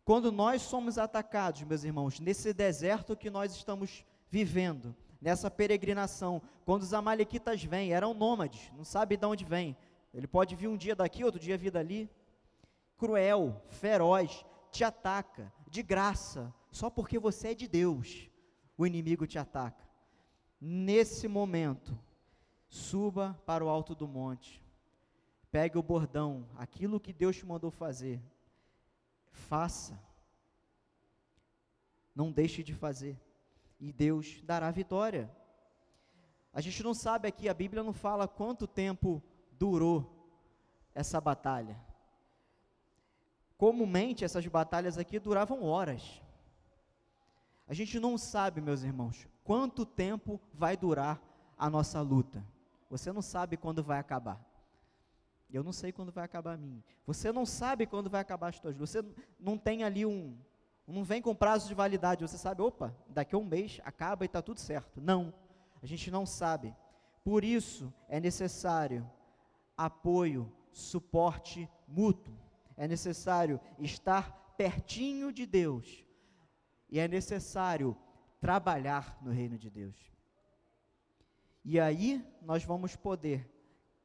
Quando 0.05 0.31
nós 0.31 0.63
somos 0.63 0.99
atacados, 0.99 1.63
meus 1.63 1.83
irmãos, 1.83 2.21
nesse 2.21 2.53
deserto 2.53 3.17
que 3.17 3.31
nós 3.31 3.53
estamos 3.55 4.05
vivendo, 4.31 4.95
nessa 5.21 5.51
peregrinação, 5.51 6.43
quando 6.65 6.83
os 6.83 6.95
amalequitas 6.95 7.63
vêm, 7.63 7.93
eram 7.93 8.15
nômades, 8.15 8.71
não 8.77 8.85
sabe 8.85 9.17
de 9.17 9.27
onde 9.27 9.45
vem. 9.45 9.77
Ele 10.13 10.27
pode 10.27 10.55
vir 10.55 10.69
um 10.69 10.77
dia 10.77 10.95
daqui, 10.95 11.25
outro 11.25 11.41
dia 11.41 11.59
vir 11.59 11.71
dali. 11.71 12.11
Cruel, 12.97 13.63
feroz, 13.69 14.45
te 14.71 14.83
ataca 14.85 15.53
de 15.69 15.83
graça, 15.83 16.53
só 16.71 16.89
porque 16.89 17.19
você 17.19 17.49
é 17.49 17.55
de 17.55 17.69
Deus. 17.69 18.31
O 18.77 18.87
inimigo 18.87 19.27
te 19.27 19.39
ataca. 19.39 19.87
Nesse 20.61 21.29
momento, 21.29 21.99
suba 22.69 23.39
para 23.45 23.65
o 23.65 23.69
alto 23.69 23.95
do 23.95 24.09
monte. 24.09 24.63
Pegue 25.51 25.79
o 25.79 25.83
bordão, 25.83 26.47
aquilo 26.57 27.01
que 27.01 27.13
Deus 27.13 27.37
te 27.37 27.47
mandou 27.47 27.71
fazer 27.71 28.23
faça. 29.37 29.99
Não 32.15 32.33
deixe 32.33 32.63
de 32.63 32.75
fazer. 32.75 33.21
E 33.79 33.93
Deus 33.93 34.41
dará 34.43 34.71
vitória. 34.71 35.31
A 36.53 36.61
gente 36.61 36.83
não 36.83 36.95
sabe 36.95 37.29
aqui, 37.29 37.49
a 37.49 37.55
Bíblia 37.55 37.83
não 37.83 37.93
fala 37.93 38.27
quanto 38.27 38.67
tempo 38.67 39.23
durou 39.53 40.31
essa 40.95 41.21
batalha. 41.21 41.79
Comumente 43.59 44.25
essas 44.25 44.47
batalhas 44.47 44.99
aqui 44.99 45.19
duravam 45.19 45.63
horas. 45.63 46.23
A 47.69 47.75
gente 47.75 47.99
não 47.99 48.17
sabe, 48.17 48.61
meus 48.61 48.83
irmãos, 48.83 49.27
quanto 49.45 49.85
tempo 49.85 50.41
vai 50.55 50.77
durar 50.77 51.21
a 51.59 51.69
nossa 51.69 52.01
luta. 52.01 52.45
Você 52.89 53.13
não 53.13 53.23
sabe 53.23 53.57
quando 53.57 53.83
vai 53.83 53.99
acabar. 53.99 54.41
Eu 55.51 55.63
não 55.63 55.73
sei 55.73 55.93
quando 55.93 56.13
vai 56.13 56.25
acabar 56.25 56.55
a 56.55 56.57
minha. 56.57 56.83
Você 57.07 57.33
não 57.33 57.47
sabe 57.47 57.87
quando 57.87 58.11
vai 58.11 58.21
acabar 58.21 58.49
as 58.49 58.61
tuas 58.61 58.75
lutas. 58.75 58.91
Você 58.91 59.05
não 59.39 59.57
tem 59.57 59.85
ali 59.85 60.05
um. 60.05 60.37
Não 60.87 61.03
vem 61.03 61.21
com 61.21 61.35
prazo 61.35 61.67
de 61.67 61.75
validade. 61.75 62.23
Você 62.23 62.39
sabe, 62.39 62.63
opa, 62.63 62.95
daqui 63.09 63.35
a 63.35 63.39
um 63.39 63.45
mês 63.45 63.81
acaba 63.85 64.25
e 64.25 64.27
está 64.27 64.41
tudo 64.41 64.61
certo. 64.61 65.01
Não. 65.01 65.35
A 65.83 65.87
gente 65.87 66.11
não 66.11 66.25
sabe. 66.25 66.75
Por 67.25 67.43
isso 67.43 67.93
é 68.09 68.21
necessário 68.21 69.09
apoio, 69.77 70.53
suporte 70.71 71.69
mútuo. 71.89 72.35
É 72.77 72.87
necessário 72.87 73.61
estar 73.79 74.55
pertinho 74.57 75.33
de 75.33 75.45
Deus. 75.45 76.05
E 76.89 77.01
é 77.01 77.09
necessário 77.09 77.97
trabalhar 78.41 79.19
no 79.21 79.33
reino 79.33 79.59
de 79.59 79.69
Deus. 79.69 79.97
E 81.65 81.81
aí 81.81 82.25
nós 82.41 82.65
vamos 82.65 82.95
poder 82.95 83.51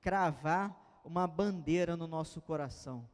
cravar 0.02 0.76
uma 1.06 1.28
bandeira 1.28 1.96
no 1.96 2.08
nosso 2.08 2.42
coração. 2.42 3.08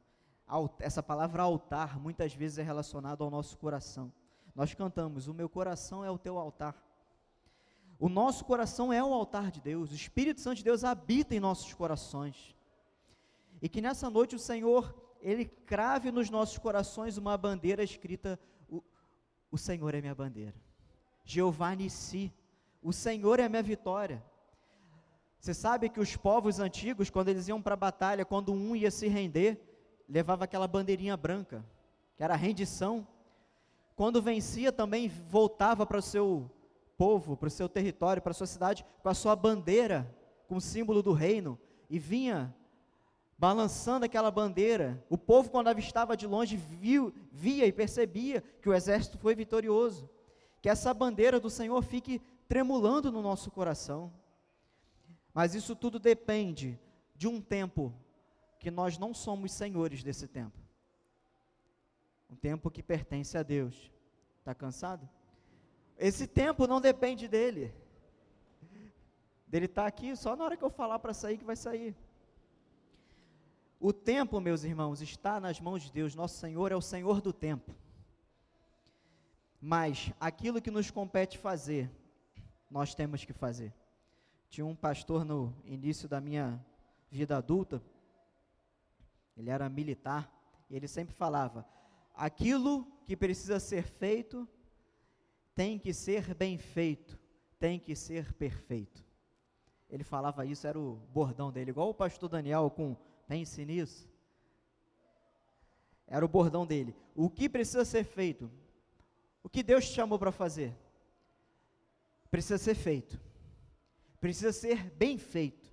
Essa 0.79 1.03
palavra 1.03 1.43
altar 1.43 1.99
muitas 1.99 2.33
vezes 2.33 2.57
é 2.57 2.63
relacionada 2.63 3.23
ao 3.23 3.29
nosso 3.29 3.57
coração. 3.57 4.12
Nós 4.55 4.73
cantamos: 4.73 5.27
O 5.27 5.33
meu 5.33 5.49
coração 5.49 6.05
é 6.05 6.10
o 6.10 6.17
teu 6.17 6.38
altar. 6.38 6.75
O 7.99 8.07
nosso 8.07 8.45
coração 8.45 8.93
é 8.93 9.03
o 9.03 9.13
altar 9.13 9.51
de 9.51 9.60
Deus. 9.60 9.91
O 9.91 9.95
Espírito 9.95 10.39
Santo 10.39 10.57
de 10.57 10.63
Deus 10.63 10.83
habita 10.83 11.36
em 11.36 11.39
nossos 11.39 11.73
corações. 11.73 12.55
E 13.62 13.67
que 13.67 13.81
nessa 13.81 14.10
noite 14.10 14.36
o 14.36 14.39
Senhor, 14.39 14.95
Ele 15.19 15.45
crave 15.45 16.12
nos 16.12 16.29
nossos 16.29 16.57
corações 16.57 17.17
uma 17.17 17.38
bandeira 17.38 17.83
escrita: 17.83 18.39
O, 18.69 18.81
o 19.51 19.57
Senhor 19.57 19.93
é 19.93 19.99
minha 19.99 20.15
bandeira. 20.15 20.55
Jeová 21.25 21.75
Nissi. 21.75 22.33
O 22.81 22.93
Senhor 22.93 23.39
é 23.39 23.45
a 23.45 23.49
minha 23.49 23.63
vitória. 23.63 24.23
Você 25.39 25.53
sabe 25.53 25.89
que 25.89 25.99
os 25.99 26.15
povos 26.15 26.60
antigos, 26.60 27.10
quando 27.10 27.29
eles 27.29 27.47
iam 27.47 27.62
para 27.62 27.73
a 27.73 27.77
batalha, 27.77 28.23
quando 28.23 28.53
um 28.53 28.75
ia 28.75 28.89
se 28.89 29.07
render, 29.07 29.66
levava 30.08 30.46
aquela 30.46 30.67
bandeirinha 30.67 31.17
branca, 31.17 31.63
que 32.15 32.24
era 32.24 32.34
a 32.34 32.38
rendição. 32.38 33.08
Quando 33.96 34.22
vencia, 34.22 34.72
também 34.72 35.08
voltava 35.08 35.86
para 35.86 35.98
o 35.98 36.02
seu 36.02 36.50
povo, 36.98 37.36
para 37.36 37.48
o 37.48 37.52
seu 37.52 37.67
território, 37.67 38.22
para 38.22 38.32
a 38.32 38.36
sua 38.36 38.48
cidade, 38.48 38.86
com 39.04 39.10
a 39.10 39.13
sua 39.13 39.36
bandeira, 39.36 40.10
com 40.48 40.56
o 40.58 40.62
símbolo 40.62 41.04
do 41.04 41.13
reino, 41.13 41.60
e 41.89 42.00
vinha 42.00 42.54
balançando 43.38 44.06
aquela 44.06 44.32
bandeira. 44.32 45.04
O 45.10 45.17
povo, 45.17 45.50
quando 45.50 45.67
avistava 45.67 46.17
de 46.17 46.26
longe, 46.26 46.58
viu, 46.58 47.13
via 47.32 47.65
e 47.65 47.72
percebia 47.72 48.41
que 48.62 48.70
o 48.70 48.74
exército 48.74 49.17
foi 49.17 49.36
vitorioso. 49.36 50.10
Que 50.62 50.70
essa 50.70 50.93
bandeira 50.93 51.39
do 51.39 51.50
Senhor 51.50 51.82
fique 51.84 52.20
tremulando 52.48 53.12
no 53.12 53.22
nosso 53.22 53.52
coração. 53.52 54.12
Mas 55.34 55.54
isso 55.54 55.76
tudo 55.76 56.00
depende 56.00 56.80
de 57.15 57.28
um 57.28 57.39
tempo 57.39 57.93
que 58.60 58.72
nós 58.72 58.98
não 58.98 59.13
somos 59.13 59.52
senhores 59.52 60.04
desse 60.04 60.28
tempo. 60.28 60.58
Um 62.30 62.36
tempo 62.36 62.70
que 62.70 62.84
pertence 62.84 63.38
a 63.38 63.43
Deus. 63.43 63.91
Está 64.39 64.54
cansado? 64.54 65.08
Esse 65.98 66.28
tempo 66.28 66.67
não 66.67 66.82
depende 66.82 67.28
dele. 67.28 67.74
Dele 69.48 69.65
estar 69.65 69.84
tá 69.84 69.88
aqui 69.88 70.15
só 70.15 70.36
na 70.36 70.43
hora 70.43 70.58
que 70.58 70.63
eu 70.63 70.70
falar 70.70 71.00
para 71.00 71.13
sair 71.13 71.38
que 71.38 71.46
vai 71.46 71.56
sair. 71.56 71.96
O 73.80 73.93
tempo, 73.93 74.41
meus 74.41 74.63
irmãos, 74.63 75.02
está 75.02 75.39
nas 75.39 75.60
mãos 75.60 75.84
de 75.84 75.91
Deus. 75.91 76.15
Nosso 76.15 76.38
Senhor 76.38 76.72
é 76.72 76.76
o 76.76 76.82
Senhor 76.82 77.22
do 77.22 77.32
tempo. 77.32 77.74
Mas 79.62 80.12
aquilo 80.20 80.62
que 80.62 80.72
nos 80.72 80.91
compete 80.91 81.38
fazer, 81.38 81.89
nós 82.70 82.93
temos 82.93 83.24
que 83.24 83.34
fazer. 83.34 83.74
Tinha 84.50 84.65
um 84.65 84.76
pastor 84.76 85.24
no 85.24 85.56
início 85.65 86.08
da 86.08 86.20
minha 86.22 86.63
vida 87.10 87.38
adulta, 87.38 87.82
ele 89.38 89.50
era 89.50 89.69
militar, 89.69 90.32
e 90.69 90.76
ele 90.76 90.88
sempre 90.88 91.13
falava: 91.13 91.65
aquilo 92.13 92.86
que 93.06 93.15
precisa 93.15 93.60
ser 93.60 93.84
feito 93.84 94.47
tem 95.56 95.80
que 95.80 95.93
ser 95.93 96.34
bem 96.34 96.58
feito, 96.58 97.17
tem 97.60 97.80
que 97.80 97.95
ser 97.95 98.34
perfeito. 98.34 99.06
Ele 99.89 100.04
falava 100.04 100.45
isso, 100.45 100.67
era 100.67 100.78
o 100.78 100.95
bordão 101.13 101.52
dele, 101.52 101.71
igual 101.71 101.89
o 101.89 101.93
pastor 101.93 102.30
Daniel 102.30 102.69
com 102.69 102.95
pense 103.28 103.63
nisso. 103.63 104.10
Era 106.06 106.26
o 106.26 106.28
bordão 106.28 106.65
dele. 106.65 106.95
O 107.15 107.30
que 107.30 107.47
precisa 107.47 107.86
ser 107.86 108.04
feito? 108.04 108.52
O 109.43 109.50
que 109.50 109.63
Deus 109.63 109.86
te 109.86 109.93
chamou 109.93 110.19
para 110.19 110.32
fazer? 110.32 110.76
Precisa 112.30 112.58
ser 112.58 112.76
feito 112.76 113.19
precisa 114.19 114.52
ser 114.52 114.89
bem 114.91 115.17
feito 115.17 115.71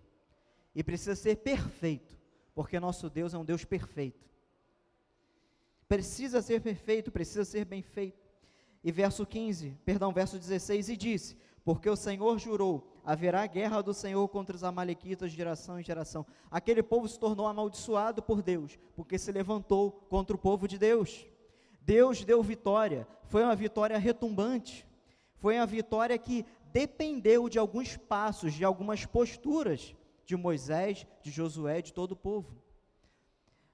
e 0.74 0.82
precisa 0.82 1.14
ser 1.14 1.36
perfeito, 1.36 2.18
porque 2.54 2.78
nosso 2.78 3.10
Deus 3.10 3.34
é 3.34 3.38
um 3.38 3.44
Deus 3.44 3.64
perfeito. 3.64 4.28
Precisa 5.88 6.40
ser 6.40 6.60
perfeito, 6.60 7.10
precisa 7.10 7.44
ser 7.44 7.64
bem 7.64 7.82
feito. 7.82 8.24
E 8.82 8.92
verso 8.92 9.26
15, 9.26 9.78
perdão, 9.84 10.12
verso 10.12 10.38
16, 10.38 10.90
e 10.90 10.96
disse: 10.96 11.36
Porque 11.64 11.88
o 11.88 11.96
Senhor 11.96 12.38
jurou, 12.38 12.92
haverá 13.04 13.46
guerra 13.46 13.82
do 13.82 13.92
Senhor 13.92 14.26
contra 14.28 14.54
os 14.54 14.62
amalequitas 14.62 15.30
de 15.30 15.36
geração 15.36 15.80
em 15.80 15.82
geração. 15.82 16.26
Aquele 16.50 16.82
povo 16.82 17.08
se 17.08 17.18
tornou 17.18 17.46
amaldiçoado 17.46 18.22
por 18.22 18.42
Deus, 18.42 18.78
porque 18.94 19.18
se 19.18 19.32
levantou 19.32 19.90
contra 20.08 20.36
o 20.36 20.38
povo 20.38 20.68
de 20.68 20.78
Deus. 20.78 21.26
Deus 21.80 22.24
deu 22.24 22.42
vitória, 22.42 23.06
foi 23.24 23.42
uma 23.42 23.56
vitória 23.56 23.98
retumbante, 23.98 24.86
foi 25.36 25.56
uma 25.56 25.66
vitória 25.66 26.16
que 26.16 26.46
dependeu 26.72 27.48
de 27.48 27.58
alguns 27.58 27.96
passos, 27.96 28.54
de 28.54 28.64
algumas 28.64 29.04
posturas 29.04 29.94
de 30.24 30.36
Moisés, 30.36 31.06
de 31.22 31.30
Josué, 31.30 31.82
de 31.82 31.92
todo 31.92 32.12
o 32.12 32.16
povo. 32.16 32.56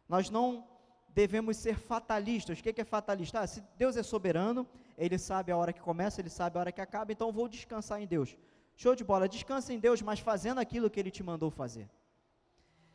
Nós 0.08 0.30
não 0.30 0.66
devemos 1.08 1.56
ser 1.56 1.76
fatalistas. 1.76 2.58
O 2.58 2.62
que 2.62 2.80
é 2.80 2.84
fatalista? 2.84 3.40
Ah, 3.40 3.46
se 3.46 3.62
Deus 3.76 3.96
é 3.96 4.02
soberano, 4.02 4.66
Ele 4.96 5.18
sabe 5.18 5.52
a 5.52 5.56
hora 5.56 5.72
que 5.72 5.80
começa, 5.80 6.20
Ele 6.20 6.30
sabe 6.30 6.56
a 6.56 6.60
hora 6.60 6.72
que 6.72 6.80
acaba, 6.80 7.12
então 7.12 7.32
vou 7.32 7.48
descansar 7.48 8.00
em 8.00 8.06
Deus. 8.06 8.36
Show 8.76 8.94
de 8.94 9.04
bola, 9.04 9.28
descansa 9.28 9.72
em 9.72 9.78
Deus, 9.78 10.00
mas 10.02 10.20
fazendo 10.20 10.58
aquilo 10.58 10.90
que 10.90 10.98
Ele 10.98 11.10
te 11.10 11.22
mandou 11.22 11.50
fazer. 11.50 11.88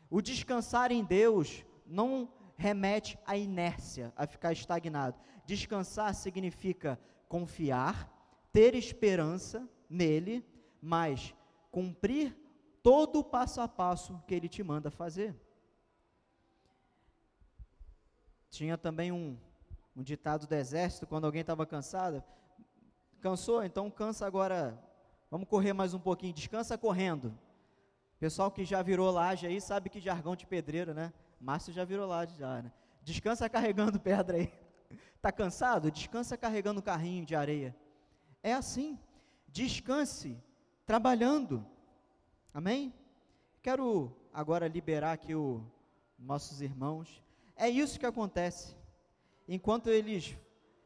O 0.10 0.22
descansar 0.22 0.92
em 0.92 1.04
Deus 1.04 1.66
não 1.86 2.30
remete 2.58 3.20
à 3.26 3.38
inércia, 3.38 4.14
a 4.16 4.26
ficar 4.26 4.52
estagnado. 4.52 5.18
Descansar 5.46 6.14
significa 6.16 7.00
confiar, 7.28 8.12
ter 8.52 8.74
esperança 8.76 9.68
nele, 9.90 10.44
mas 10.82 11.36
cumprir 11.70 12.36
todo 12.86 13.22
o 13.22 13.24
passo 13.24 13.62
a 13.62 13.68
passo 13.68 14.22
que 14.28 14.36
ele 14.36 14.48
te 14.48 14.62
manda 14.62 14.92
fazer. 14.92 15.36
Tinha 18.52 18.78
também 18.78 19.12
um, 19.12 19.36
um 19.96 20.04
ditado 20.04 20.46
do 20.46 20.54
exército, 20.54 21.08
quando 21.08 21.26
alguém 21.26 21.42
estava 21.42 21.66
cansado, 21.66 22.24
cansou, 23.20 23.64
então 23.64 23.90
cansa 23.90 24.28
agora, 24.28 24.80
vamos 25.32 25.50
correr 25.50 25.74
mais 25.74 25.96
um 25.96 26.00
pouquinho, 26.00 26.32
descansa 26.32 26.78
correndo. 26.78 27.36
Pessoal 28.20 28.52
que 28.52 28.64
já 28.64 28.84
virou 28.84 29.10
laje 29.10 29.48
aí 29.48 29.60
sabe 29.60 29.90
que 29.90 30.00
jargão 30.00 30.36
de 30.36 30.46
pedreiro, 30.46 30.94
né? 30.94 31.12
Márcio 31.42 31.74
já 31.74 31.84
virou 31.84 32.06
laje 32.06 32.38
já, 32.38 32.62
né? 32.62 32.72
Descansa 33.02 33.50
carregando 33.50 33.98
pedra 34.00 34.38
aí. 34.38 34.54
Tá 35.20 35.32
cansado? 35.32 35.90
Descansa 35.90 36.38
carregando 36.38 36.84
carrinho 36.84 37.26
de 37.26 37.34
areia. 37.34 37.76
É 38.44 38.54
assim. 38.54 39.00
Descanse 39.48 40.38
trabalhando. 40.86 41.66
Amém? 42.56 42.94
Quero 43.62 44.16
agora 44.34 44.66
liberar 44.66 45.12
aqui 45.12 45.36
os 45.36 45.62
nossos 46.18 46.62
irmãos. 46.62 47.22
É 47.54 47.68
isso 47.68 48.00
que 48.00 48.06
acontece. 48.06 48.78
Enquanto 49.46 49.90
eles 49.90 50.38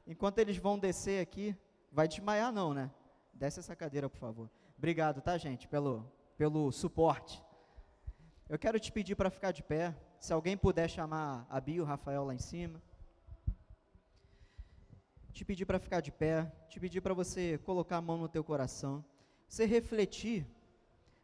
enquanto 0.08 0.40
eles 0.40 0.58
vão 0.58 0.80
descer 0.80 1.22
aqui, 1.22 1.56
vai 1.92 2.08
desmaiar 2.08 2.52
não, 2.52 2.74
né? 2.74 2.90
Desce 3.32 3.60
essa 3.60 3.76
cadeira, 3.76 4.10
por 4.10 4.18
favor. 4.18 4.50
Obrigado, 4.80 5.22
tá, 5.22 5.38
gente, 5.38 5.68
pelo 5.68 6.12
pelo 6.36 6.72
suporte. 6.72 7.40
Eu 8.50 8.58
quero 8.58 8.80
te 8.80 8.92
pedir 8.92 9.14
para 9.14 9.30
ficar 9.30 9.52
de 9.52 9.62
pé. 9.62 9.96
Se 10.20 10.34
alguém 10.34 10.58
puder 10.58 10.90
chamar 10.90 11.46
a 11.52 11.62
Bia 11.62 11.84
o 11.84 11.86
Rafael 11.86 12.26
lá 12.26 12.34
em 12.34 12.40
cima. 12.40 12.82
Te 15.32 15.46
pedir 15.46 15.68
para 15.68 15.78
ficar 15.78 16.02
de 16.02 16.12
pé, 16.12 16.52
te 16.68 16.80
pedir 16.80 17.02
para 17.02 17.14
você 17.14 17.60
colocar 17.60 17.98
a 17.98 18.02
mão 18.02 18.18
no 18.18 18.28
teu 18.28 18.44
coração, 18.44 19.06
você 19.48 19.68
refletir 19.68 20.48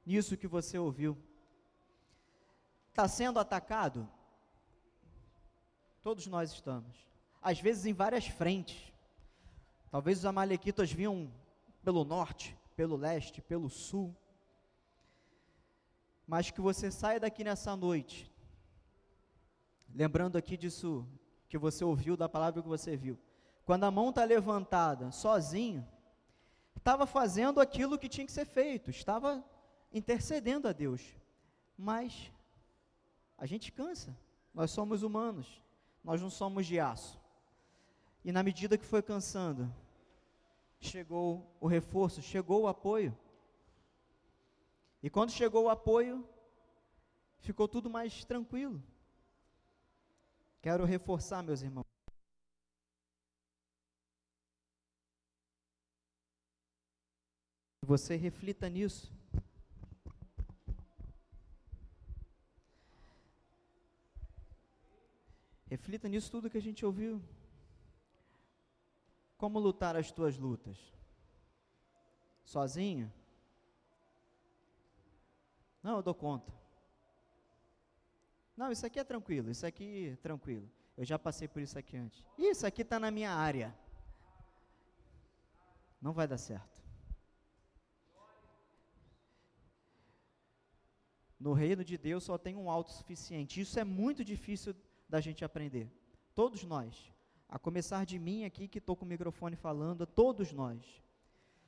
nisso 0.06 0.38
que 0.38 0.48
você 0.48 0.78
ouviu. 0.78 1.18
Está 2.90 3.08
sendo 3.08 3.40
atacado? 3.40 4.08
Todos 6.02 6.28
nós 6.28 6.52
estamos. 6.52 6.96
Às 7.42 7.60
vezes 7.60 7.86
em 7.86 7.94
várias 7.94 8.28
frentes. 8.28 8.94
Talvez 9.90 10.20
os 10.20 10.26
amalequitas 10.26 10.92
vinham 10.92 11.32
pelo 11.84 12.04
norte, 12.04 12.58
pelo 12.76 12.96
leste, 12.96 13.42
pelo 13.42 13.70
sul 13.70 14.16
mas 16.28 16.50
que 16.50 16.62
você 16.62 16.90
saia 16.90 17.20
daqui 17.20 17.44
nessa 17.44 17.76
noite, 17.76 18.32
lembrando 19.94 20.38
aqui 20.38 20.58
disso 20.58 21.08
que 21.48 21.58
você 21.58 21.84
ouviu, 21.84 22.18
da 22.18 22.28
palavra 22.28 22.62
que 22.62 22.68
você 22.68 22.98
viu. 22.98 23.18
Quando 23.64 23.84
a 23.84 23.92
mão 23.92 24.10
está 24.10 24.24
levantada, 24.24 25.12
sozinho, 25.12 25.88
estava 26.76 27.06
fazendo 27.06 27.60
aquilo 27.62 27.98
que 27.98 28.10
tinha 28.10 28.26
que 28.26 28.32
ser 28.32 28.46
feito, 28.46 28.90
estava 28.90 29.44
intercedendo 29.92 30.68
a 30.68 30.72
Deus, 30.72 31.16
mas 31.78 32.32
a 33.38 33.46
gente 33.46 33.72
cansa, 33.72 34.16
nós 34.54 34.72
somos 34.72 35.04
humanos, 35.04 35.62
nós 36.04 36.22
não 36.22 36.30
somos 36.30 36.66
de 36.66 36.80
aço. 36.80 37.20
E 38.24 38.32
na 38.32 38.42
medida 38.42 38.78
que 38.78 38.86
foi 38.86 39.02
cansando, 39.02 39.72
chegou 40.80 41.46
o 41.60 41.68
reforço, 41.68 42.22
chegou 42.22 42.64
o 42.64 42.68
apoio. 42.68 43.16
E 45.04 45.10
quando 45.10 45.32
chegou 45.32 45.66
o 45.66 45.70
apoio, 45.70 46.28
ficou 47.40 47.68
tudo 47.68 47.90
mais 47.90 48.26
tranquilo. 48.26 48.82
Quero 50.62 50.84
reforçar, 50.84 51.44
meus 51.44 51.62
irmãos. 51.62 51.86
Você 57.84 58.16
reflita 58.16 58.68
nisso. 58.68 59.14
Reflita 65.68 66.08
nisso 66.08 66.32
tudo 66.32 66.50
que 66.50 66.58
a 66.58 66.62
gente 66.62 66.86
ouviu. 66.86 67.22
Como 69.38 69.60
lutar 69.60 69.96
as 69.96 70.12
tuas 70.12 70.38
lutas? 70.38 70.78
Sozinho? 72.44 73.12
Não, 75.82 75.98
eu 75.98 76.04
dou 76.04 76.14
conta. 76.14 76.54
Não, 78.56 78.72
isso 78.72 78.86
aqui 78.86 79.00
é 79.00 79.04
tranquilo, 79.04 79.50
isso 79.52 79.66
aqui 79.66 80.10
é 80.14 80.16
tranquilo. 80.18 80.70
Eu 80.96 81.04
já 81.04 81.20
passei 81.20 81.48
por 81.48 81.62
isso 81.62 81.78
aqui 81.78 81.98
antes. 81.98 82.24
Isso 82.38 82.66
aqui 82.66 82.82
está 82.84 83.00
na 83.00 83.12
minha 83.12 83.32
área. 83.32 83.76
Não 86.02 86.14
vai 86.14 86.28
dar 86.28 86.38
certo. 86.38 86.82
No 91.40 91.52
reino 91.52 91.84
de 91.84 91.98
Deus 91.98 92.24
só 92.24 92.38
tem 92.38 92.56
um 92.56 92.70
autossuficiente. 92.70 93.60
Isso 93.60 93.78
é 93.78 93.84
muito 93.84 94.24
difícil 94.24 94.74
da 95.08 95.20
gente 95.20 95.44
aprender. 95.46 95.90
Todos 96.34 96.64
nós. 96.64 97.12
A 97.48 97.60
começar 97.60 98.06
de 98.06 98.18
mim 98.18 98.44
aqui 98.44 98.68
que 98.68 98.80
estou 98.80 98.96
com 98.96 99.06
o 99.06 99.08
microfone 99.08 99.56
falando, 99.56 100.06
todos 100.06 100.52
nós. 100.52 100.82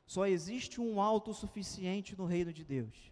Só 0.05 0.25
existe 0.25 0.81
um 0.81 1.01
autossuficiente 1.01 2.17
no 2.17 2.25
reino 2.25 2.51
de 2.51 2.63
Deus 2.63 3.11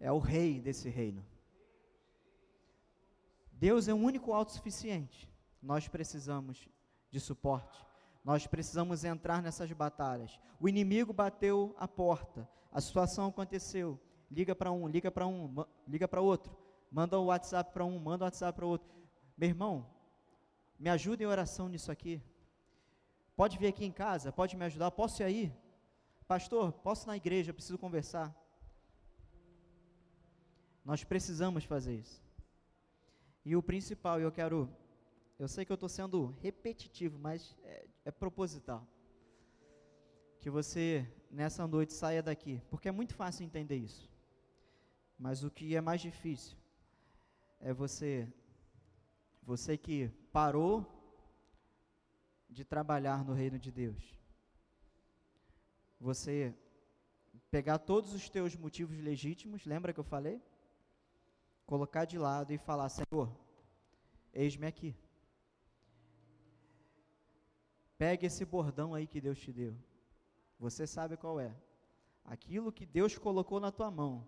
é 0.00 0.10
o 0.10 0.18
rei 0.18 0.60
desse 0.60 0.88
reino. 0.88 1.24
Deus 3.52 3.86
é 3.86 3.92
o 3.92 3.96
único 3.96 4.32
autossuficiente. 4.32 5.30
Nós 5.62 5.86
precisamos 5.86 6.66
de 7.10 7.20
suporte. 7.20 7.86
Nós 8.24 8.46
precisamos 8.46 9.04
entrar 9.04 9.42
nessas 9.42 9.70
batalhas. 9.72 10.40
O 10.58 10.68
inimigo 10.68 11.12
bateu 11.12 11.74
a 11.78 11.86
porta. 11.86 12.48
A 12.72 12.80
situação 12.80 13.28
aconteceu. 13.28 14.00
Liga 14.30 14.54
para 14.54 14.72
um, 14.72 14.88
liga 14.88 15.10
para 15.10 15.26
um, 15.26 15.64
liga 15.86 16.08
para 16.08 16.20
outro. 16.22 16.56
Manda 16.90 17.18
o 17.18 17.22
um 17.22 17.26
WhatsApp 17.26 17.72
para 17.72 17.84
um, 17.84 17.98
manda 17.98 18.24
o 18.24 18.26
um 18.26 18.28
WhatsApp 18.28 18.56
para 18.56 18.66
outro. 18.66 18.88
Meu 19.36 19.48
irmão, 19.48 19.86
me 20.78 20.90
ajuda 20.90 21.22
em 21.22 21.26
oração 21.26 21.68
nisso 21.68 21.92
aqui. 21.92 22.20
Pode 23.36 23.56
vir 23.58 23.68
aqui 23.68 23.84
em 23.84 23.92
casa, 23.92 24.32
pode 24.32 24.56
me 24.56 24.64
ajudar, 24.64 24.90
posso 24.90 25.22
ir 25.22 25.24
aí? 25.24 25.54
Pastor, 26.26 26.72
posso 26.72 27.06
ir 27.06 27.08
na 27.08 27.16
igreja, 27.16 27.54
preciso 27.54 27.78
conversar. 27.78 28.34
Nós 30.84 31.04
precisamos 31.04 31.64
fazer 31.64 31.94
isso. 31.94 32.22
E 33.44 33.54
o 33.54 33.62
principal, 33.62 34.20
eu 34.20 34.32
quero. 34.32 34.68
Eu 35.38 35.48
sei 35.48 35.64
que 35.64 35.72
eu 35.72 35.74
estou 35.74 35.88
sendo 35.88 36.36
repetitivo, 36.42 37.18
mas 37.18 37.56
é, 37.64 37.86
é 38.06 38.10
proposital. 38.10 38.86
Que 40.40 40.50
você, 40.50 41.10
nessa 41.30 41.66
noite, 41.66 41.92
saia 41.94 42.22
daqui. 42.22 42.60
Porque 42.68 42.88
é 42.88 42.92
muito 42.92 43.14
fácil 43.14 43.44
entender 43.44 43.76
isso. 43.76 44.10
Mas 45.18 45.44
o 45.44 45.50
que 45.50 45.76
é 45.76 45.80
mais 45.80 46.00
difícil 46.00 46.60
é 47.60 47.72
você. 47.72 48.26
Você 49.42 49.76
que 49.76 50.08
parou 50.32 50.86
de 52.48 52.64
trabalhar 52.64 53.24
no 53.24 53.32
reino 53.32 53.58
de 53.58 53.70
Deus. 53.70 54.18
Você 56.00 56.54
pegar 57.50 57.78
todos 57.78 58.14
os 58.14 58.28
teus 58.28 58.56
motivos 58.56 58.98
legítimos, 58.98 59.64
lembra 59.64 59.92
que 59.92 60.00
eu 60.00 60.04
falei? 60.04 60.40
colocar 61.70 62.04
de 62.04 62.18
lado 62.18 62.52
e 62.52 62.58
falar: 62.58 62.88
Senhor, 62.88 63.30
eis-me 64.34 64.66
aqui. 64.66 64.92
Pegue 67.96 68.26
esse 68.26 68.44
bordão 68.44 68.92
aí 68.92 69.06
que 69.06 69.20
Deus 69.20 69.38
te 69.38 69.52
deu. 69.52 69.76
Você 70.58 70.84
sabe 70.84 71.16
qual 71.16 71.38
é. 71.38 71.54
Aquilo 72.24 72.72
que 72.72 72.84
Deus 72.84 73.16
colocou 73.16 73.60
na 73.60 73.70
tua 73.70 73.88
mão 73.88 74.26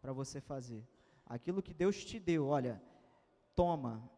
para 0.00 0.12
você 0.12 0.40
fazer. 0.40 0.86
Aquilo 1.26 1.62
que 1.62 1.74
Deus 1.74 2.04
te 2.04 2.18
deu, 2.20 2.46
olha, 2.46 2.82
toma, 3.54 4.08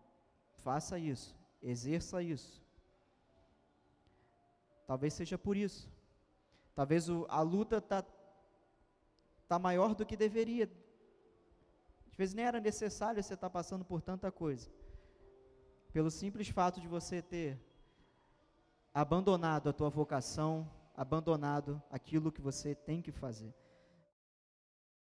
faça 0.57 0.99
isso, 0.99 1.37
exerça 1.63 2.23
isso. 2.23 2.63
Talvez 4.87 5.15
seja 5.15 5.37
por 5.37 5.57
isso. 5.57 5.91
Talvez 6.75 7.09
o, 7.09 7.27
a 7.29 7.41
luta 7.41 7.79
está 7.79 8.05
tá 9.49 9.59
maior 9.59 9.95
do 9.95 10.05
que 10.05 10.17
deveria, 10.17 10.71
às 12.11 12.17
vezes 12.17 12.35
nem 12.35 12.45
era 12.45 12.61
necessário 12.61 13.23
você 13.23 13.35
estar 13.35 13.51
passando 13.51 13.85
por 13.85 14.01
tanta 14.01 14.33
coisa. 14.33 14.71
Pelo 15.93 16.11
simples 16.11 16.49
fato 16.49 16.81
de 16.81 16.89
você 16.89 17.23
ter 17.23 17.61
abandonado 18.93 19.69
a 19.69 19.73
tua 19.73 19.91
vocação, 19.91 20.71
abandonado 20.97 21.83
aquilo 21.91 22.33
que 22.33 22.41
você 22.41 22.75
tem 22.75 23.03
que 23.03 23.13
fazer. 23.13 23.55